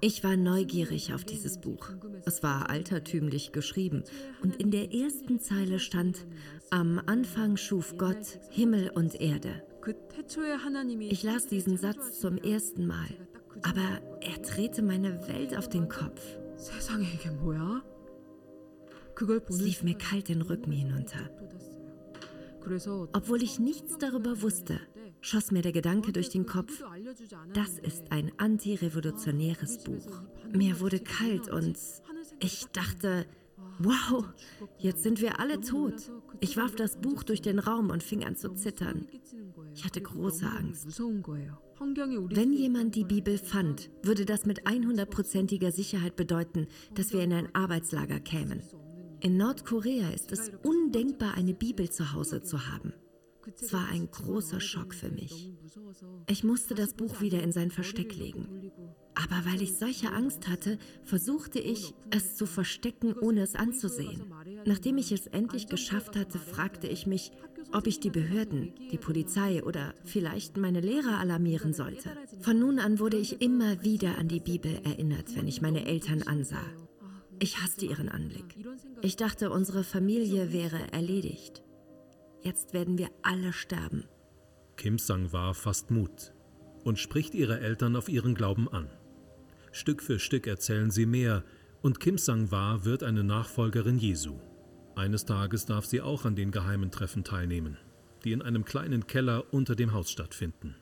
Ich 0.00 0.24
war 0.24 0.36
neugierig 0.36 1.12
auf 1.12 1.24
dieses 1.24 1.60
Buch. 1.60 1.90
Es 2.24 2.42
war 2.42 2.70
altertümlich 2.70 3.52
geschrieben 3.52 4.02
und 4.42 4.56
in 4.56 4.70
der 4.70 4.92
ersten 4.94 5.40
Zeile 5.40 5.78
stand, 5.78 6.26
am 6.70 7.00
Anfang 7.04 7.56
schuf 7.56 7.96
Gott 7.98 8.38
Himmel 8.50 8.90
und 8.90 9.20
Erde. 9.20 9.62
Ich 11.00 11.22
las 11.22 11.46
diesen 11.48 11.76
Satz 11.76 12.20
zum 12.20 12.38
ersten 12.38 12.86
Mal, 12.86 13.08
aber 13.62 14.00
er 14.20 14.38
drehte 14.38 14.82
meine 14.82 15.28
Welt 15.28 15.56
auf 15.56 15.68
den 15.68 15.88
Kopf. 15.88 16.20
Es 19.48 19.60
lief 19.60 19.82
mir 19.82 19.98
kalt 19.98 20.28
den 20.28 20.42
Rücken 20.42 20.72
hinunter. 20.72 21.30
Obwohl 23.12 23.42
ich 23.42 23.58
nichts 23.58 23.98
darüber 23.98 24.40
wusste, 24.40 24.80
schoss 25.22 25.50
mir 25.50 25.62
der 25.62 25.72
Gedanke 25.72 26.12
durch 26.12 26.28
den 26.28 26.44
Kopf, 26.44 26.84
das 27.54 27.78
ist 27.78 28.12
ein 28.12 28.30
antirevolutionäres 28.36 29.84
Buch. 29.84 30.22
Mir 30.52 30.80
wurde 30.80 31.00
kalt 31.00 31.48
und 31.48 31.78
ich 32.40 32.66
dachte, 32.66 33.24
wow, 33.78 34.24
jetzt 34.78 35.02
sind 35.02 35.20
wir 35.20 35.40
alle 35.40 35.60
tot. 35.60 36.10
Ich 36.40 36.56
warf 36.56 36.74
das 36.74 37.00
Buch 37.00 37.22
durch 37.22 37.40
den 37.40 37.58
Raum 37.58 37.90
und 37.90 38.02
fing 38.02 38.24
an 38.24 38.36
zu 38.36 38.50
zittern. 38.54 39.06
Ich 39.74 39.84
hatte 39.84 40.02
große 40.02 40.46
Angst. 40.46 41.00
Wenn 41.00 42.52
jemand 42.52 42.94
die 42.94 43.04
Bibel 43.04 43.38
fand, 43.38 43.90
würde 44.02 44.24
das 44.24 44.44
mit 44.44 44.66
100%iger 44.66 45.72
Sicherheit 45.72 46.16
bedeuten, 46.16 46.66
dass 46.94 47.12
wir 47.12 47.22
in 47.22 47.32
ein 47.32 47.54
Arbeitslager 47.54 48.20
kämen. 48.20 48.62
In 49.20 49.36
Nordkorea 49.36 50.10
ist 50.10 50.32
es 50.32 50.50
undenkbar, 50.64 51.34
eine 51.34 51.54
Bibel 51.54 51.88
zu 51.88 52.12
Hause 52.12 52.42
zu 52.42 52.68
haben. 52.68 52.92
Es 53.60 53.72
war 53.72 53.88
ein 53.88 54.10
großer 54.10 54.60
Schock 54.60 54.94
für 54.94 55.10
mich. 55.10 55.50
Ich 56.28 56.44
musste 56.44 56.74
das 56.74 56.94
Buch 56.94 57.20
wieder 57.20 57.42
in 57.42 57.52
sein 57.52 57.70
Versteck 57.70 58.16
legen. 58.16 58.72
Aber 59.14 59.44
weil 59.44 59.60
ich 59.60 59.76
solche 59.76 60.10
Angst 60.12 60.48
hatte, 60.48 60.78
versuchte 61.04 61.58
ich, 61.58 61.94
es 62.10 62.36
zu 62.36 62.46
verstecken, 62.46 63.14
ohne 63.18 63.42
es 63.42 63.54
anzusehen. 63.54 64.32
Nachdem 64.64 64.96
ich 64.98 65.12
es 65.12 65.26
endlich 65.26 65.66
geschafft 65.66 66.16
hatte, 66.16 66.38
fragte 66.38 66.86
ich 66.86 67.06
mich, 67.06 67.30
ob 67.72 67.86
ich 67.86 68.00
die 68.00 68.10
Behörden, 68.10 68.72
die 68.90 68.98
Polizei 68.98 69.62
oder 69.62 69.94
vielleicht 70.04 70.56
meine 70.56 70.80
Lehrer 70.80 71.18
alarmieren 71.18 71.74
sollte. 71.74 72.10
Von 72.40 72.58
nun 72.58 72.78
an 72.78 72.98
wurde 72.98 73.18
ich 73.18 73.42
immer 73.42 73.82
wieder 73.82 74.18
an 74.18 74.28
die 74.28 74.40
Bibel 74.40 74.80
erinnert, 74.84 75.36
wenn 75.36 75.46
ich 75.46 75.62
meine 75.62 75.84
Eltern 75.84 76.22
ansah. 76.22 76.64
Ich 77.38 77.60
hasste 77.60 77.86
ihren 77.86 78.08
Anblick. 78.08 78.56
Ich 79.02 79.16
dachte, 79.16 79.50
unsere 79.50 79.84
Familie 79.84 80.52
wäre 80.52 80.92
erledigt. 80.92 81.62
Jetzt 82.42 82.74
werden 82.74 82.98
wir 82.98 83.08
alle 83.22 83.52
sterben. 83.52 84.04
Kim 84.76 84.98
Sang-wa 84.98 85.52
fasst 85.54 85.90
Mut 85.90 86.32
und 86.82 86.98
spricht 86.98 87.34
ihre 87.34 87.60
Eltern 87.60 87.94
auf 87.94 88.08
ihren 88.08 88.34
Glauben 88.34 88.68
an. 88.68 88.90
Stück 89.70 90.02
für 90.02 90.18
Stück 90.18 90.46
erzählen 90.46 90.90
sie 90.90 91.06
mehr 91.06 91.44
und 91.82 92.00
Kim 92.00 92.18
Sang-wa 92.18 92.84
wird 92.84 93.04
eine 93.04 93.22
Nachfolgerin 93.22 93.98
Jesu. 93.98 94.40
Eines 94.96 95.24
Tages 95.24 95.66
darf 95.66 95.86
sie 95.86 96.00
auch 96.00 96.24
an 96.24 96.34
den 96.34 96.50
geheimen 96.50 96.90
Treffen 96.90 97.22
teilnehmen, 97.22 97.78
die 98.24 98.32
in 98.32 98.42
einem 98.42 98.64
kleinen 98.64 99.06
Keller 99.06 99.44
unter 99.52 99.76
dem 99.76 99.92
Haus 99.92 100.10
stattfinden. 100.10 100.74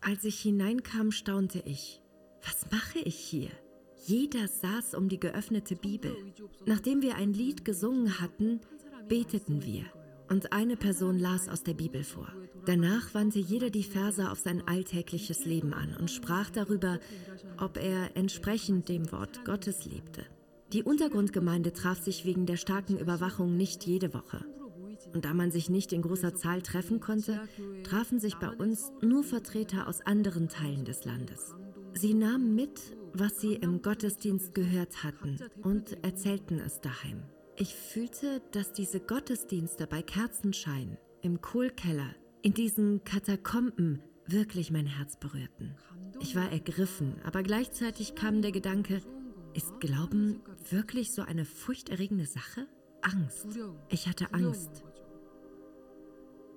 Als 0.00 0.24
ich 0.24 0.38
hineinkam, 0.40 1.10
staunte 1.10 1.62
ich. 1.66 2.00
Was 2.44 2.70
mache 2.70 3.00
ich 3.00 3.16
hier? 3.16 3.50
Jeder 4.06 4.46
saß 4.46 4.94
um 4.94 5.08
die 5.08 5.18
geöffnete 5.18 5.74
Bibel. 5.74 6.16
Nachdem 6.64 7.02
wir 7.02 7.16
ein 7.16 7.32
Lied 7.32 7.64
gesungen 7.64 8.20
hatten, 8.20 8.60
beteten 9.08 9.64
wir 9.64 9.84
und 10.28 10.52
eine 10.52 10.76
Person 10.76 11.18
las 11.18 11.48
aus 11.48 11.62
der 11.62 11.74
Bibel 11.74 12.04
vor. 12.04 12.32
Danach 12.64 13.14
wandte 13.14 13.38
jeder 13.38 13.70
die 13.70 13.84
Verse 13.84 14.30
auf 14.30 14.38
sein 14.38 14.62
alltägliches 14.66 15.44
Leben 15.44 15.72
an 15.72 15.96
und 15.98 16.10
sprach 16.10 16.50
darüber, 16.50 16.98
ob 17.58 17.76
er 17.76 18.16
entsprechend 18.16 18.88
dem 18.88 19.12
Wort 19.12 19.44
Gottes 19.44 19.84
lebte. 19.84 20.24
Die 20.72 20.82
Untergrundgemeinde 20.82 21.72
traf 21.72 21.98
sich 21.98 22.24
wegen 22.24 22.44
der 22.44 22.56
starken 22.56 22.98
Überwachung 22.98 23.56
nicht 23.56 23.86
jede 23.86 24.12
Woche. 24.12 24.44
Und 25.14 25.24
da 25.24 25.32
man 25.32 25.52
sich 25.52 25.70
nicht 25.70 25.92
in 25.92 26.02
großer 26.02 26.34
Zahl 26.34 26.62
treffen 26.62 26.98
konnte, 26.98 27.40
trafen 27.84 28.18
sich 28.18 28.34
bei 28.36 28.50
uns 28.50 28.90
nur 29.00 29.22
Vertreter 29.22 29.86
aus 29.86 30.00
anderen 30.00 30.48
Teilen 30.48 30.84
des 30.84 31.04
Landes. 31.04 31.54
Sie 31.92 32.14
nahmen 32.14 32.54
mit, 32.54 32.80
was 33.12 33.40
sie 33.40 33.54
im 33.54 33.80
Gottesdienst 33.80 34.54
gehört 34.54 35.04
hatten 35.04 35.38
und 35.62 36.04
erzählten 36.04 36.58
es 36.58 36.80
daheim. 36.80 37.22
Ich 37.58 37.74
fühlte, 37.74 38.42
dass 38.52 38.72
diese 38.72 39.00
Gottesdienste 39.00 39.86
bei 39.86 40.02
Kerzenschein, 40.02 40.98
im 41.22 41.40
Kohlkeller, 41.40 42.14
in 42.42 42.52
diesen 42.52 43.02
Katakomben 43.04 44.02
wirklich 44.26 44.70
mein 44.70 44.86
Herz 44.86 45.16
berührten. 45.16 45.74
Ich 46.20 46.36
war 46.36 46.52
ergriffen, 46.52 47.14
aber 47.24 47.42
gleichzeitig 47.42 48.14
kam 48.14 48.42
der 48.42 48.52
Gedanke, 48.52 49.00
ist 49.54 49.80
Glauben 49.80 50.40
wirklich 50.68 51.12
so 51.12 51.22
eine 51.22 51.46
furchterregende 51.46 52.26
Sache? 52.26 52.66
Angst. 53.00 53.46
Ich 53.88 54.06
hatte 54.06 54.34
Angst. 54.34 54.84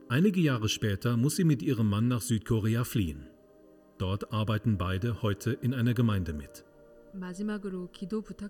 Einige 0.10 0.42
Jahre 0.42 0.68
später 0.68 1.16
muss 1.16 1.38
sie 1.38 1.46
mit 1.46 1.62
ihrem 1.62 1.88
Mann 1.88 2.10
nach 2.10 2.22
Südkorea 2.22 2.84
fliehen. 2.84 3.28
Dort 4.00 4.34
arbeiten 4.34 4.78
beide 4.78 5.22
heute 5.22 5.52
in 5.52 5.74
einer 5.74 5.94
Gemeinde 5.94 6.34
mit. 6.34 6.66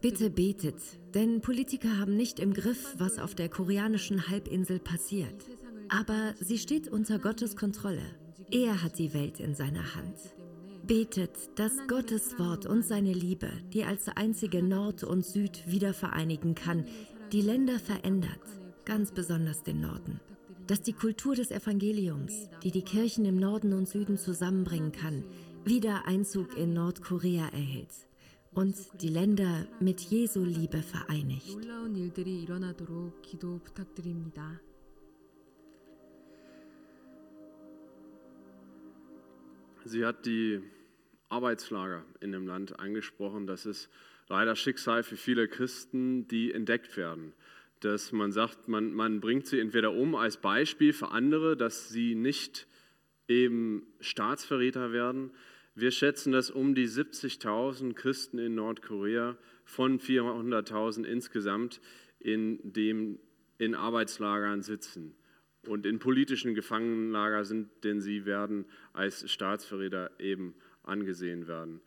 Bitte 0.02 0.30
betet, 0.30 0.76
denn 1.14 1.42
Politiker 1.42 1.98
haben 1.98 2.16
nicht 2.16 2.40
im 2.40 2.54
Griff, 2.54 2.96
was 2.98 3.20
auf 3.20 3.36
der 3.36 3.50
koreanischen 3.50 4.28
Halbinsel 4.28 4.80
passiert. 4.80 5.46
Aber 5.90 6.34
sie 6.40 6.58
steht 6.58 6.88
unter 6.88 7.20
Gottes 7.20 7.56
Kontrolle. 7.56 8.04
Er 8.52 8.84
hat 8.84 9.00
die 9.00 9.14
Welt 9.14 9.40
in 9.40 9.56
seiner 9.56 9.96
Hand. 9.96 10.16
Betet, 10.86 11.58
dass 11.58 11.88
Gottes 11.88 12.38
Wort 12.40 12.66
und 12.66 12.84
seine 12.84 13.14
Liebe, 13.14 13.50
die 13.74 13.84
als 13.84 14.08
einzige 14.08 14.64
Nord 14.64 15.04
und 15.04 15.26
Süd 15.26 15.64
wieder 15.68 15.94
vereinigen 15.94 16.56
kann, 16.56 16.86
die 17.32 17.42
Länder 17.42 17.80
verändert, 17.80 18.40
ganz 18.86 19.12
besonders 19.12 19.64
den 19.64 19.82
Norden. 19.82 20.20
Dass 20.68 20.82
die 20.82 20.94
Kultur 20.94 21.36
des 21.36 21.52
Evangeliums, 21.52 22.50
die 22.64 22.72
die 22.72 22.84
Kirchen 22.84 23.26
im 23.26 23.38
Norden 23.38 23.74
und 23.74 23.88
Süden 23.88 24.18
zusammenbringen 24.18 24.92
kann, 24.92 25.24
wieder 25.64 26.08
Einzug 26.08 26.58
in 26.58 26.74
Nordkorea 26.74 27.50
erhält 27.50 28.09
und 28.52 28.76
die 29.02 29.10
Länder 29.10 29.68
mit 29.80 30.02
Jesu 30.02 30.44
Liebe 30.44 30.82
vereinigt. 30.82 31.58
Sie 39.86 40.06
hat 40.06 40.26
die 40.26 40.62
Arbeitslager 41.30 42.06
in 42.20 42.32
dem 42.32 42.48
Land 42.48 42.80
angesprochen. 42.80 43.48
Das 43.48 43.66
ist 43.66 43.90
leider 44.28 44.56
Schicksal 44.56 45.04
für 45.04 45.18
viele 45.18 45.48
Christen, 45.48 46.28
die 46.28 46.52
entdeckt 46.52 46.98
werden, 46.98 47.34
dass 47.80 48.12
man 48.12 48.32
sagt, 48.32 48.68
man, 48.68 48.94
man 48.94 49.20
bringt 49.22 49.48
sie 49.48 49.60
entweder 49.60 49.94
um 49.94 50.16
als 50.16 50.38
Beispiel 50.38 50.94
für 50.94 51.12
andere, 51.12 51.56
dass 51.56 51.90
sie 51.90 52.16
nicht 52.16 52.68
eben 53.28 53.88
Staatsverräter 54.00 54.92
werden. 54.92 55.32
Wir 55.76 55.92
schätzen, 55.92 56.32
dass 56.32 56.50
um 56.50 56.76
die 56.76 56.88
70.000 56.88 57.94
Christen 57.94 58.38
in 58.38 58.56
Nordkorea 58.56 59.38
von 59.64 60.00
400.000 60.00 61.06
insgesamt 61.06 61.80
in, 62.20 62.60
dem, 62.64 63.20
in 63.58 63.76
Arbeitslagern 63.76 64.62
sitzen 64.62 65.16
und 65.68 65.86
in 65.86 66.00
politischen 66.00 66.56
Gefangenenlager 66.56 67.46
sind, 67.46 67.70
denn 67.84 68.02
sie 68.02 68.26
werden 68.26 68.66
als 68.94 69.30
Staatsverräter 69.30 70.12
eben 70.20 70.56
angesehen 70.84 71.48
werden. 71.48 71.82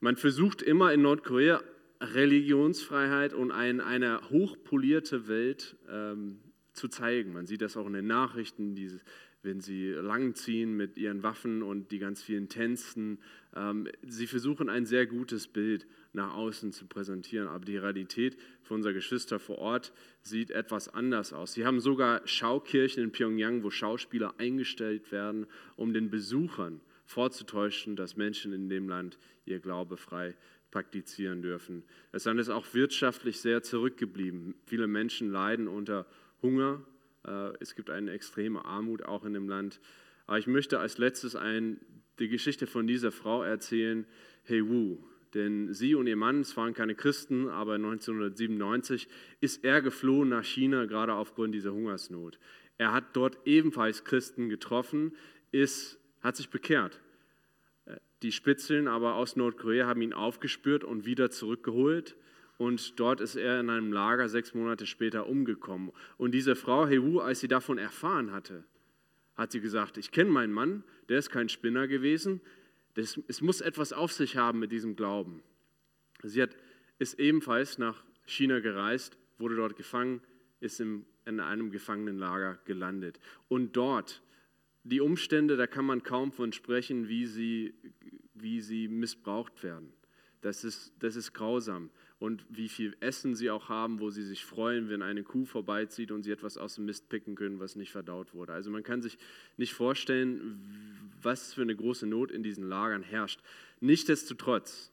Man 0.00 0.16
versucht 0.16 0.62
immer 0.62 0.92
in 0.92 1.02
Nordkorea 1.02 1.62
Religionsfreiheit 2.00 3.34
und 3.34 3.50
ein, 3.50 3.80
eine 3.80 4.20
hochpolierte 4.30 5.28
Welt 5.28 5.76
ähm, 5.88 6.40
zu 6.72 6.88
zeigen. 6.88 7.32
Man 7.32 7.46
sieht 7.46 7.62
das 7.62 7.76
auch 7.76 7.86
in 7.86 7.92
den 7.94 8.06
Nachrichten, 8.06 8.74
diese, 8.74 9.00
wenn 9.44 9.60
sie 9.60 9.90
langziehen 9.90 10.76
mit 10.76 10.96
ihren 10.96 11.22
Waffen 11.22 11.62
und 11.62 11.90
die 11.90 11.98
ganz 11.98 12.22
vielen 12.22 12.48
Tänzen. 12.48 13.18
Ähm, 13.54 13.88
sie 14.02 14.26
versuchen 14.26 14.68
ein 14.68 14.86
sehr 14.86 15.06
gutes 15.06 15.46
Bild 15.46 15.86
nach 16.12 16.34
außen 16.34 16.72
zu 16.72 16.86
präsentieren, 16.86 17.48
aber 17.48 17.64
die 17.64 17.76
Realität 17.76 18.36
für 18.62 18.74
unsere 18.74 18.94
Geschwister 18.94 19.38
vor 19.38 19.58
Ort 19.58 19.92
sieht 20.22 20.50
etwas 20.50 20.88
anders 20.88 21.32
aus. 21.32 21.52
Sie 21.52 21.66
haben 21.66 21.80
sogar 21.80 22.26
Schaukirchen 22.26 23.02
in 23.02 23.12
Pyongyang, 23.12 23.62
wo 23.62 23.70
Schauspieler 23.70 24.34
eingestellt 24.38 25.12
werden, 25.12 25.46
um 25.76 25.92
den 25.92 26.10
Besuchern 26.10 26.80
vorzutäuschen, 27.04 27.96
dass 27.96 28.16
Menschen 28.16 28.52
in 28.52 28.68
dem 28.68 28.88
Land 28.88 29.18
ihr 29.44 29.60
Glaube 29.60 29.96
frei 29.96 30.34
praktizieren 30.70 31.40
dürfen. 31.40 31.84
Das 32.10 32.24
Land 32.24 32.40
ist 32.40 32.48
auch 32.48 32.66
wirtschaftlich 32.74 33.40
sehr 33.40 33.62
zurückgeblieben. 33.62 34.54
Viele 34.66 34.88
Menschen 34.88 35.30
leiden 35.30 35.68
unter 35.68 36.06
Hunger. 36.42 36.82
Äh, 37.26 37.52
es 37.60 37.74
gibt 37.74 37.90
eine 37.90 38.12
extreme 38.12 38.64
Armut 38.64 39.04
auch 39.04 39.24
in 39.24 39.32
dem 39.32 39.48
Land. 39.48 39.80
Aber 40.26 40.38
ich 40.38 40.46
möchte 40.46 40.78
als 40.78 40.98
letztes 40.98 41.36
ein, 41.36 41.80
die 42.18 42.28
Geschichte 42.28 42.66
von 42.66 42.86
dieser 42.86 43.12
Frau 43.12 43.42
erzählen, 43.42 44.06
Hey 44.44 44.66
Wu. 44.66 44.98
Denn 45.34 45.72
sie 45.74 45.94
und 45.94 46.06
ihr 46.06 46.16
Mann, 46.16 46.40
es 46.40 46.56
waren 46.56 46.74
keine 46.74 46.94
Christen, 46.94 47.48
aber 47.48 47.74
1997 47.74 49.08
ist 49.40 49.64
er 49.64 49.82
geflohen 49.82 50.28
nach 50.28 50.44
China, 50.44 50.84
gerade 50.84 51.14
aufgrund 51.14 51.54
dieser 51.54 51.72
Hungersnot. 51.72 52.38
Er 52.78 52.92
hat 52.92 53.16
dort 53.16 53.38
ebenfalls 53.44 54.04
Christen 54.04 54.48
getroffen, 54.48 55.16
ist, 55.50 55.98
hat 56.20 56.36
sich 56.36 56.50
bekehrt 56.50 57.00
die 58.24 58.32
Spitzeln 58.32 58.88
aber 58.88 59.14
aus 59.14 59.36
Nordkorea 59.36 59.86
haben 59.86 60.00
ihn 60.00 60.14
aufgespürt 60.14 60.82
und 60.82 61.04
wieder 61.04 61.30
zurückgeholt. 61.30 62.16
Und 62.64 62.98
dort 62.98 63.20
ist 63.20 63.36
er 63.36 63.60
in 63.60 63.68
einem 63.68 63.92
Lager 63.92 64.26
sechs 64.30 64.54
Monate 64.54 64.86
später 64.86 65.26
umgekommen. 65.26 65.92
Und 66.16 66.32
diese 66.32 66.56
Frau 66.56 66.86
Hewu, 66.86 67.20
als 67.20 67.40
sie 67.40 67.48
davon 67.48 67.76
erfahren 67.76 68.32
hatte, 68.32 68.64
hat 69.36 69.52
sie 69.52 69.60
gesagt, 69.60 69.98
ich 69.98 70.12
kenne 70.12 70.30
meinen 70.30 70.52
Mann, 70.52 70.82
der 71.10 71.18
ist 71.18 71.28
kein 71.28 71.50
Spinner 71.50 71.86
gewesen. 71.88 72.40
Das, 72.94 73.20
es 73.28 73.42
muss 73.42 73.60
etwas 73.60 73.92
auf 73.92 74.12
sich 74.12 74.38
haben 74.38 74.60
mit 74.60 74.72
diesem 74.72 74.96
Glauben. 74.96 75.42
Sie 76.22 76.40
hat, 76.40 76.56
ist 76.98 77.20
ebenfalls 77.20 77.76
nach 77.76 78.02
China 78.24 78.60
gereist, 78.60 79.18
wurde 79.36 79.56
dort 79.56 79.76
gefangen, 79.76 80.22
ist 80.60 80.80
im, 80.80 81.04
in 81.26 81.40
einem 81.40 81.70
Gefangenenlager 81.70 82.58
gelandet. 82.64 83.20
Und 83.48 83.76
dort 83.76 84.22
die 84.84 85.02
Umstände, 85.02 85.58
da 85.58 85.66
kann 85.66 85.84
man 85.84 86.02
kaum 86.02 86.32
von 86.32 86.52
sprechen, 86.52 87.08
wie 87.08 87.26
sie, 87.26 87.74
wie 88.32 88.62
sie 88.62 88.88
missbraucht 88.88 89.62
werden. 89.62 89.92
Das 90.40 90.64
ist, 90.64 90.94
das 91.00 91.16
ist 91.16 91.34
grausam. 91.34 91.90
Und 92.18 92.44
wie 92.48 92.68
viel 92.68 92.96
Essen 93.00 93.34
sie 93.34 93.50
auch 93.50 93.68
haben, 93.68 94.00
wo 94.00 94.10
sie 94.10 94.22
sich 94.22 94.44
freuen, 94.44 94.88
wenn 94.88 95.02
eine 95.02 95.24
Kuh 95.24 95.44
vorbeizieht 95.44 96.10
und 96.10 96.22
sie 96.22 96.30
etwas 96.30 96.56
aus 96.56 96.76
dem 96.76 96.86
Mist 96.86 97.08
picken 97.08 97.34
können, 97.34 97.58
was 97.58 97.76
nicht 97.76 97.90
verdaut 97.90 98.34
wurde. 98.34 98.52
Also 98.52 98.70
man 98.70 98.82
kann 98.82 99.02
sich 99.02 99.18
nicht 99.56 99.74
vorstellen, 99.74 100.58
was 101.20 101.54
für 101.54 101.62
eine 101.62 101.76
große 101.76 102.06
Not 102.06 102.30
in 102.30 102.42
diesen 102.42 102.68
Lagern 102.68 103.02
herrscht. 103.02 103.40
Nichtsdestotrotz 103.80 104.92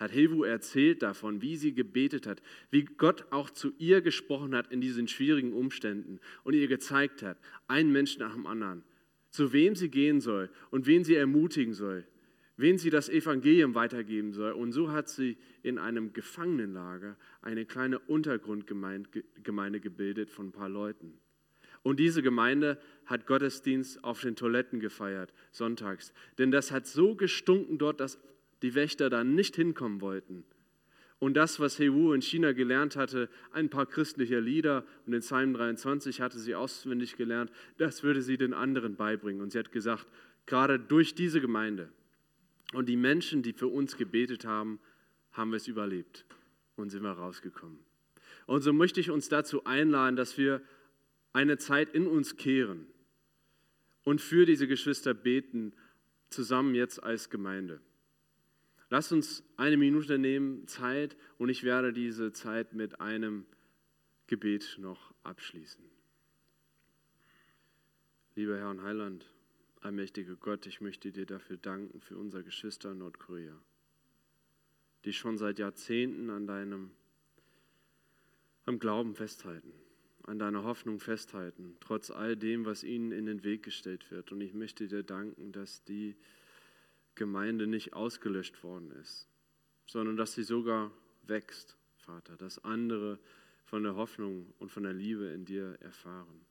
hat 0.00 0.12
Hilvu 0.12 0.44
erzählt 0.44 1.02
davon, 1.02 1.42
wie 1.42 1.56
sie 1.56 1.74
gebetet 1.74 2.26
hat, 2.26 2.42
wie 2.70 2.84
Gott 2.84 3.26
auch 3.30 3.50
zu 3.50 3.72
ihr 3.78 4.00
gesprochen 4.00 4.54
hat 4.54 4.72
in 4.72 4.80
diesen 4.80 5.08
schwierigen 5.08 5.52
Umständen 5.52 6.20
und 6.42 6.54
ihr 6.54 6.68
gezeigt 6.68 7.22
hat, 7.22 7.38
ein 7.68 7.92
Mensch 7.92 8.16
nach 8.16 8.32
dem 8.32 8.46
anderen, 8.46 8.82
zu 9.28 9.52
wem 9.52 9.76
sie 9.76 9.90
gehen 9.90 10.22
soll 10.22 10.48
und 10.70 10.86
wen 10.86 11.04
sie 11.04 11.16
ermutigen 11.16 11.74
soll, 11.74 12.06
wen 12.60 12.78
sie 12.78 12.90
das 12.90 13.08
Evangelium 13.08 13.74
weitergeben 13.74 14.32
soll. 14.32 14.52
Und 14.52 14.72
so 14.72 14.92
hat 14.92 15.08
sie 15.08 15.36
in 15.62 15.78
einem 15.78 16.12
Gefangenenlager 16.12 17.16
eine 17.42 17.64
kleine 17.64 17.98
Untergrundgemeinde 17.98 19.80
gebildet 19.80 20.30
von 20.30 20.48
ein 20.48 20.52
paar 20.52 20.68
Leuten. 20.68 21.14
Und 21.82 21.98
diese 21.98 22.22
Gemeinde 22.22 22.78
hat 23.06 23.26
Gottesdienst 23.26 24.04
auf 24.04 24.20
den 24.20 24.36
Toiletten 24.36 24.80
gefeiert, 24.80 25.32
sonntags. 25.50 26.12
Denn 26.38 26.50
das 26.50 26.70
hat 26.70 26.86
so 26.86 27.14
gestunken 27.14 27.78
dort, 27.78 28.00
dass 28.00 28.18
die 28.62 28.74
Wächter 28.74 29.08
da 29.08 29.24
nicht 29.24 29.56
hinkommen 29.56 30.02
wollten. 30.02 30.44
Und 31.18 31.34
das, 31.34 31.60
was 31.60 31.76
He 31.76 31.92
Wu 31.92 32.12
in 32.12 32.22
China 32.22 32.52
gelernt 32.52 32.96
hatte, 32.96 33.28
ein 33.52 33.68
paar 33.68 33.86
christliche 33.86 34.40
Lieder 34.40 34.84
und 35.06 35.12
den 35.12 35.20
Psalm 35.20 35.54
23 35.54 36.20
hatte 36.20 36.38
sie 36.38 36.54
auswendig 36.54 37.16
gelernt, 37.16 37.50
das 37.78 38.02
würde 38.02 38.22
sie 38.22 38.38
den 38.38 38.54
anderen 38.54 38.96
beibringen. 38.96 39.42
Und 39.42 39.52
sie 39.52 39.58
hat 39.58 39.72
gesagt, 39.72 40.06
gerade 40.46 40.78
durch 40.78 41.14
diese 41.14 41.40
Gemeinde 41.40 41.90
und 42.72 42.88
die 42.88 42.96
Menschen, 42.96 43.42
die 43.42 43.52
für 43.52 43.68
uns 43.68 43.96
gebetet 43.96 44.44
haben, 44.44 44.80
haben 45.32 45.50
wir 45.50 45.56
es 45.56 45.68
überlebt 45.68 46.24
und 46.76 46.90
sind 46.90 47.02
wir 47.02 47.12
rausgekommen. 47.12 47.78
Und 48.46 48.62
so 48.62 48.72
möchte 48.72 49.00
ich 49.00 49.10
uns 49.10 49.28
dazu 49.28 49.64
einladen, 49.64 50.16
dass 50.16 50.38
wir 50.38 50.62
eine 51.32 51.58
Zeit 51.58 51.90
in 51.94 52.06
uns 52.06 52.36
kehren 52.36 52.86
und 54.02 54.20
für 54.20 54.46
diese 54.46 54.66
Geschwister 54.66 55.14
beten, 55.14 55.72
zusammen 56.30 56.74
jetzt 56.74 57.02
als 57.02 57.30
Gemeinde. 57.30 57.80
Lass 58.88 59.12
uns 59.12 59.44
eine 59.56 59.76
Minute 59.76 60.18
nehmen, 60.18 60.66
Zeit, 60.66 61.16
und 61.38 61.48
ich 61.48 61.62
werde 61.62 61.92
diese 61.92 62.32
Zeit 62.32 62.72
mit 62.72 63.00
einem 63.00 63.46
Gebet 64.26 64.78
noch 64.80 65.14
abschließen. 65.22 65.84
Lieber 68.34 68.58
Herr 68.58 68.70
und 68.70 68.82
Heiland, 68.82 69.30
allmächtiger 69.80 70.36
Gott, 70.36 70.66
ich 70.66 70.80
möchte 70.80 71.10
dir 71.10 71.26
dafür 71.26 71.56
danken 71.56 72.00
für 72.00 72.16
unsere 72.16 72.44
Geschwister 72.44 72.92
in 72.92 72.98
Nordkorea, 72.98 73.58
die 75.04 75.12
schon 75.12 75.38
seit 75.38 75.58
Jahrzehnten 75.58 76.30
an 76.30 76.46
deinem 76.46 76.90
am 78.66 78.78
Glauben 78.78 79.14
festhalten, 79.14 79.72
an 80.24 80.38
deiner 80.38 80.62
Hoffnung 80.64 81.00
festhalten, 81.00 81.76
trotz 81.80 82.10
all 82.10 82.36
dem, 82.36 82.66
was 82.66 82.84
ihnen 82.84 83.10
in 83.10 83.26
den 83.26 83.42
Weg 83.42 83.62
gestellt 83.62 84.10
wird. 84.10 84.32
Und 84.32 84.40
ich 84.42 84.54
möchte 84.54 84.86
dir 84.86 85.02
danken, 85.02 85.50
dass 85.52 85.82
die 85.84 86.14
Gemeinde 87.14 87.66
nicht 87.66 87.94
ausgelöscht 87.94 88.62
worden 88.62 88.92
ist, 88.92 89.28
sondern 89.86 90.16
dass 90.16 90.34
sie 90.34 90.44
sogar 90.44 90.92
wächst, 91.26 91.76
Vater, 91.96 92.36
dass 92.36 92.62
andere 92.64 93.18
von 93.64 93.82
der 93.82 93.96
Hoffnung 93.96 94.52
und 94.58 94.70
von 94.70 94.82
der 94.82 94.92
Liebe 94.92 95.26
in 95.26 95.44
dir 95.44 95.78
erfahren. 95.80 96.46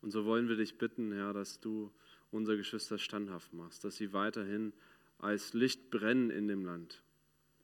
Und 0.00 0.10
so 0.10 0.24
wollen 0.24 0.48
wir 0.48 0.56
dich 0.56 0.78
bitten, 0.78 1.12
Herr, 1.12 1.32
dass 1.32 1.60
du 1.60 1.90
unsere 2.30 2.56
Geschwister 2.56 2.98
standhaft 2.98 3.52
machst, 3.52 3.84
dass 3.84 3.96
sie 3.96 4.12
weiterhin 4.12 4.72
als 5.18 5.54
Licht 5.54 5.90
brennen 5.90 6.30
in 6.30 6.48
dem 6.48 6.64
Land. 6.64 7.02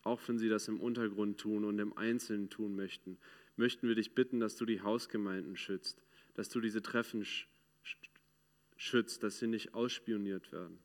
Auch 0.03 0.21
wenn 0.27 0.39
sie 0.39 0.49
das 0.49 0.69
im 0.69 0.81
Untergrund 0.81 1.39
tun 1.39 1.65
und 1.65 1.79
im 1.79 1.97
Einzelnen 1.97 2.51
tun 2.51 2.77
möchten, 2.77 3.19
möchten 3.57 3.89
wir 3.89 3.95
dich 3.95 4.15
bitten, 4.15 4.41
dass 4.41 4.57
du 4.57 4.67
die 4.67 4.81
Hausgemeinden 4.81 5.57
schützt, 5.57 6.03
dass 6.35 6.49
du 6.49 6.61
diese 6.61 6.83
Treffen 6.83 7.27
schützt, 8.77 9.23
dass 9.23 9.39
sie 9.39 9.47
nicht 9.47 9.75
ausspioniert 9.75 10.53
werden. 10.53 10.79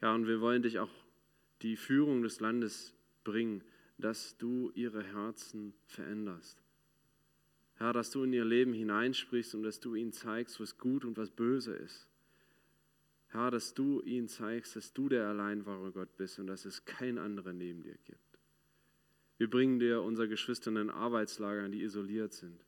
Ja, 0.00 0.14
und 0.14 0.26
wir 0.26 0.40
wollen 0.40 0.62
dich 0.62 0.78
auch 0.78 0.92
die 1.62 1.76
Führung 1.76 2.22
des 2.22 2.40
Landes 2.40 2.94
bringen, 3.24 3.64
dass 3.98 4.36
du 4.38 4.70
ihre 4.74 5.02
Herzen 5.02 5.74
veränderst. 5.86 6.62
Herr, 7.78 7.92
dass 7.92 8.10
du 8.10 8.22
in 8.22 8.32
ihr 8.32 8.44
Leben 8.44 8.72
hineinsprichst 8.72 9.54
und 9.54 9.62
dass 9.62 9.80
du 9.80 9.94
ihnen 9.94 10.12
zeigst, 10.12 10.60
was 10.60 10.78
gut 10.78 11.04
und 11.04 11.16
was 11.16 11.30
böse 11.30 11.74
ist. 11.74 12.08
Herr, 13.28 13.50
dass 13.50 13.74
du 13.74 14.00
ihnen 14.02 14.28
zeigst, 14.28 14.76
dass 14.76 14.92
du 14.92 15.08
der 15.08 15.26
allein 15.26 15.66
wahre 15.66 15.92
Gott 15.92 16.16
bist 16.16 16.38
und 16.38 16.46
dass 16.46 16.64
es 16.64 16.84
kein 16.84 17.18
anderer 17.18 17.52
neben 17.52 17.82
dir 17.82 17.96
gibt. 18.04 18.38
Wir 19.36 19.48
bringen 19.48 19.78
dir 19.78 20.02
unsere 20.02 20.28
Geschwister 20.28 20.70
in 20.70 20.90
Arbeitslagern, 20.90 21.70
die 21.70 21.82
isoliert 21.82 22.32
sind, 22.32 22.64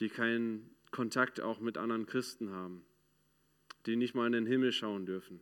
die 0.00 0.08
keinen 0.08 0.68
Kontakt 0.90 1.40
auch 1.40 1.60
mit 1.60 1.78
anderen 1.78 2.06
Christen 2.06 2.50
haben, 2.50 2.84
die 3.86 3.96
nicht 3.96 4.14
mal 4.14 4.26
in 4.26 4.32
den 4.32 4.46
Himmel 4.46 4.72
schauen 4.72 5.06
dürfen. 5.06 5.40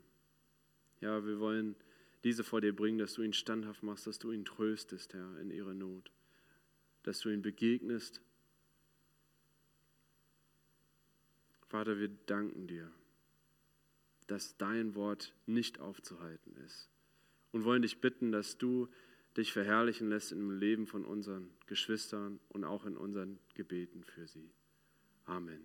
Ja, 1.01 1.25
wir 1.27 1.41
wollen 1.41 1.75
diese 2.25 2.45
vor 2.45 2.61
dir 2.61 2.75
bringen, 2.75 2.99
dass 2.99 3.15
du 3.15 3.23
ihn 3.23 3.33
standhaft 3.33 3.83
machst, 3.83 4.07
dass 4.07 4.19
du 4.19 4.33
ihn 4.33 4.45
tröstest, 4.45 5.15
Herr, 5.15 5.39
in 5.41 5.51
ihrer 5.51 5.75
Not, 5.75 6.11
dass 7.03 7.21
du 7.21 7.29
ihn 7.29 7.43
begegnest. 7.43 8.21
Vater, 11.69 11.99
wir 11.99 12.09
danken 12.27 12.67
dir, 12.67 12.91
dass 14.27 14.57
dein 14.57 14.95
Wort 14.95 15.35
nicht 15.47 15.81
aufzuhalten 15.81 16.57
ist 16.65 16.91
und 17.53 17.65
wollen 17.65 17.83
dich 17.83 18.01
bitten, 18.01 18.33
dass 18.33 18.59
du 18.59 18.89
dich 19.37 19.53
verherrlichen 19.53 20.09
lässt 20.09 20.33
im 20.33 20.59
Leben 20.59 20.87
von 20.87 21.05
unseren 21.05 21.51
Geschwistern 21.67 22.41
und 22.49 22.65
auch 22.65 22.87
in 22.87 22.97
unseren 22.97 23.39
Gebeten 23.55 24.03
für 24.05 24.27
sie. 24.27 24.51
Amen. 25.27 25.61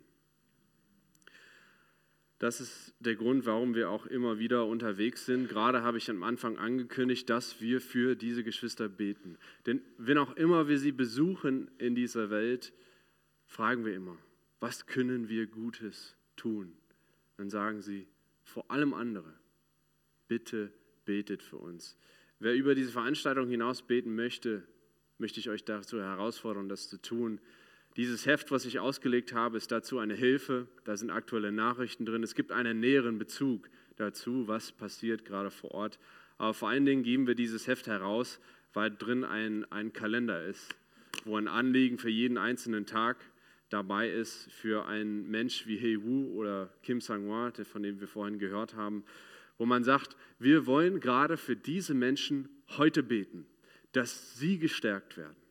Das 2.42 2.60
ist 2.60 2.96
der 3.00 3.16
Grund, 3.16 3.46
warum 3.46 3.76
wir 3.76 3.92
auch 3.92 4.08
immer 4.08 4.40
wieder 4.40 4.66
unterwegs 4.66 5.28
sind. 5.28 5.48
Gerade 5.48 5.84
habe 5.84 6.00
ich 6.00 6.10
am 6.10 6.24
Anfang 6.24 6.58
angekündigt, 6.58 7.30
dass 7.30 7.62
wir 7.62 7.80
für 7.80 8.16
diese 8.16 8.44
Geschwister 8.44 8.90
beten. 8.90 9.38
Denn 9.68 9.84
wenn 10.00 10.18
auch 10.18 10.36
immer 10.36 10.68
wir 10.68 10.80
sie 10.80 10.92
besuchen 10.92 11.70
in 11.78 11.94
dieser 11.94 12.32
Welt, 12.32 12.74
fragen 13.46 13.86
wir 13.86 13.94
immer, 13.94 14.18
was 14.60 14.88
können 14.88 15.30
wir 15.30 15.46
Gutes 15.46 16.16
tun? 16.36 16.74
Dann 17.38 17.52
sagen 17.52 17.82
sie, 17.82 18.08
vor 18.52 18.70
allem 18.70 18.94
andere, 18.94 19.34
bitte 20.28 20.74
betet 21.06 21.42
für 21.42 21.58
uns. 21.58 21.98
Wer 22.40 22.54
über 22.54 22.76
diese 22.76 22.92
Veranstaltung 22.92 23.50
hinaus 23.50 23.82
beten 23.82 24.14
möchte, 24.14 24.68
möchte 25.18 25.40
ich 25.40 25.50
euch 25.50 25.64
dazu 25.64 26.02
herausfordern, 26.02 26.68
das 26.68 26.90
zu 26.90 27.02
tun. 27.02 27.40
Dieses 27.96 28.26
Heft, 28.26 28.52
was 28.52 28.66
ich 28.66 28.80
ausgelegt 28.80 29.34
habe, 29.34 29.56
ist 29.56 29.72
dazu 29.72 30.00
eine 30.00 30.16
Hilfe. 30.16 30.68
Da 30.84 30.98
sind 30.98 31.12
aktuelle 31.12 31.54
Nachrichten 31.54 32.06
drin. 32.06 32.24
Es 32.24 32.36
gibt 32.36 32.52
einen 32.52 32.82
näheren 32.82 33.18
Bezug 33.18 33.70
dazu, 33.96 34.50
was 34.50 34.74
passiert 34.74 35.24
gerade 35.24 35.50
vor 35.50 35.72
Ort. 35.72 35.98
Aber 36.38 36.54
vor 36.54 36.68
allen 36.68 36.86
Dingen 36.86 37.04
geben 37.04 37.28
wir 37.28 37.36
dieses 37.36 37.68
Heft 37.68 37.88
heraus, 37.88 38.42
weil 38.74 38.92
drin 38.92 39.24
ein, 39.24 39.64
ein 39.72 39.94
Kalender 39.94 40.44
ist, 40.44 40.76
wo 41.24 41.38
ein 41.38 41.48
Anliegen 41.48 41.98
für 41.98 42.10
jeden 42.10 42.38
einzelnen 42.38 42.86
Tag 42.86 43.18
dabei 43.72 44.10
ist, 44.10 44.52
für 44.52 44.86
einen 44.86 45.30
Mensch 45.30 45.66
wie 45.66 45.80
Hei 45.80 46.04
Wu 46.04 46.32
oder 46.38 46.74
Kim 46.84 47.02
Sang-hwa, 47.02 47.52
von 47.64 47.84
dem 47.84 48.00
wir 48.00 48.08
vorhin 48.08 48.40
gehört 48.40 48.76
haben, 48.76 49.04
wo 49.58 49.66
man 49.66 49.84
sagt, 49.84 50.16
wir 50.40 50.66
wollen 50.66 51.00
gerade 51.00 51.38
für 51.38 51.56
diese 51.56 51.94
Menschen 51.94 52.50
heute 52.78 53.04
beten, 53.04 53.46
dass 53.92 54.38
sie 54.38 54.60
gestärkt 54.60 55.18
werden 55.18 55.42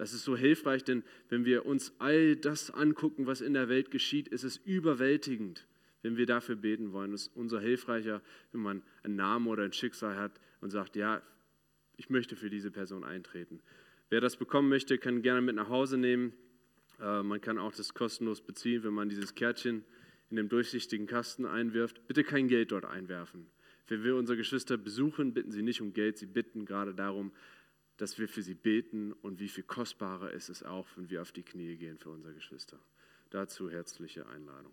das 0.00 0.14
ist 0.14 0.24
so 0.24 0.34
hilfreich, 0.34 0.82
denn 0.82 1.02
wenn 1.28 1.44
wir 1.44 1.66
uns 1.66 1.92
all 1.98 2.34
das 2.34 2.70
angucken, 2.70 3.26
was 3.26 3.42
in 3.42 3.52
der 3.52 3.68
Welt 3.68 3.90
geschieht, 3.90 4.28
ist 4.28 4.44
es 4.44 4.56
überwältigend, 4.56 5.66
wenn 6.00 6.16
wir 6.16 6.24
dafür 6.24 6.56
beten 6.56 6.94
wollen. 6.94 7.12
Es 7.12 7.26
ist 7.26 7.36
unser 7.36 7.60
hilfreicher, 7.60 8.22
wenn 8.52 8.62
man 8.62 8.82
einen 9.02 9.16
Namen 9.16 9.46
oder 9.46 9.62
ein 9.62 9.74
Schicksal 9.74 10.16
hat 10.16 10.40
und 10.62 10.70
sagt, 10.70 10.96
ja, 10.96 11.20
ich 11.98 12.08
möchte 12.08 12.34
für 12.34 12.48
diese 12.48 12.70
Person 12.70 13.04
eintreten. 13.04 13.60
Wer 14.08 14.22
das 14.22 14.38
bekommen 14.38 14.70
möchte, 14.70 14.96
kann 14.96 15.20
gerne 15.20 15.42
mit 15.42 15.54
nach 15.54 15.68
Hause 15.68 15.98
nehmen. 15.98 16.32
Äh, 17.00 17.22
man 17.22 17.40
kann 17.40 17.58
auch 17.58 17.74
das 17.74 17.94
kostenlos 17.94 18.40
beziehen, 18.40 18.82
wenn 18.84 18.94
man 18.94 19.08
dieses 19.08 19.34
Kärtchen 19.34 19.84
in 20.30 20.36
dem 20.36 20.48
durchsichtigen 20.48 21.06
Kasten 21.06 21.46
einwirft. 21.46 22.06
Bitte 22.06 22.24
kein 22.24 22.48
Geld 22.48 22.72
dort 22.72 22.84
einwerfen. 22.84 23.46
Wenn 23.88 24.04
wir 24.04 24.14
unsere 24.16 24.36
Geschwister 24.36 24.76
besuchen, 24.76 25.34
bitten 25.34 25.50
sie 25.50 25.62
nicht 25.62 25.80
um 25.80 25.92
Geld, 25.92 26.18
sie 26.18 26.26
bitten 26.26 26.64
gerade 26.64 26.94
darum, 26.94 27.32
dass 27.96 28.18
wir 28.18 28.28
für 28.28 28.42
sie 28.42 28.54
beten 28.54 29.12
und 29.12 29.40
wie 29.40 29.48
viel 29.48 29.64
kostbarer 29.64 30.30
ist 30.30 30.48
es 30.48 30.62
auch, 30.62 30.86
wenn 30.96 31.10
wir 31.10 31.20
auf 31.20 31.32
die 31.32 31.42
Knie 31.42 31.76
gehen 31.76 31.98
für 31.98 32.10
unsere 32.10 32.32
Geschwister. 32.32 32.78
Dazu 33.30 33.68
herzliche 33.70 34.26
Einladung. 34.26 34.72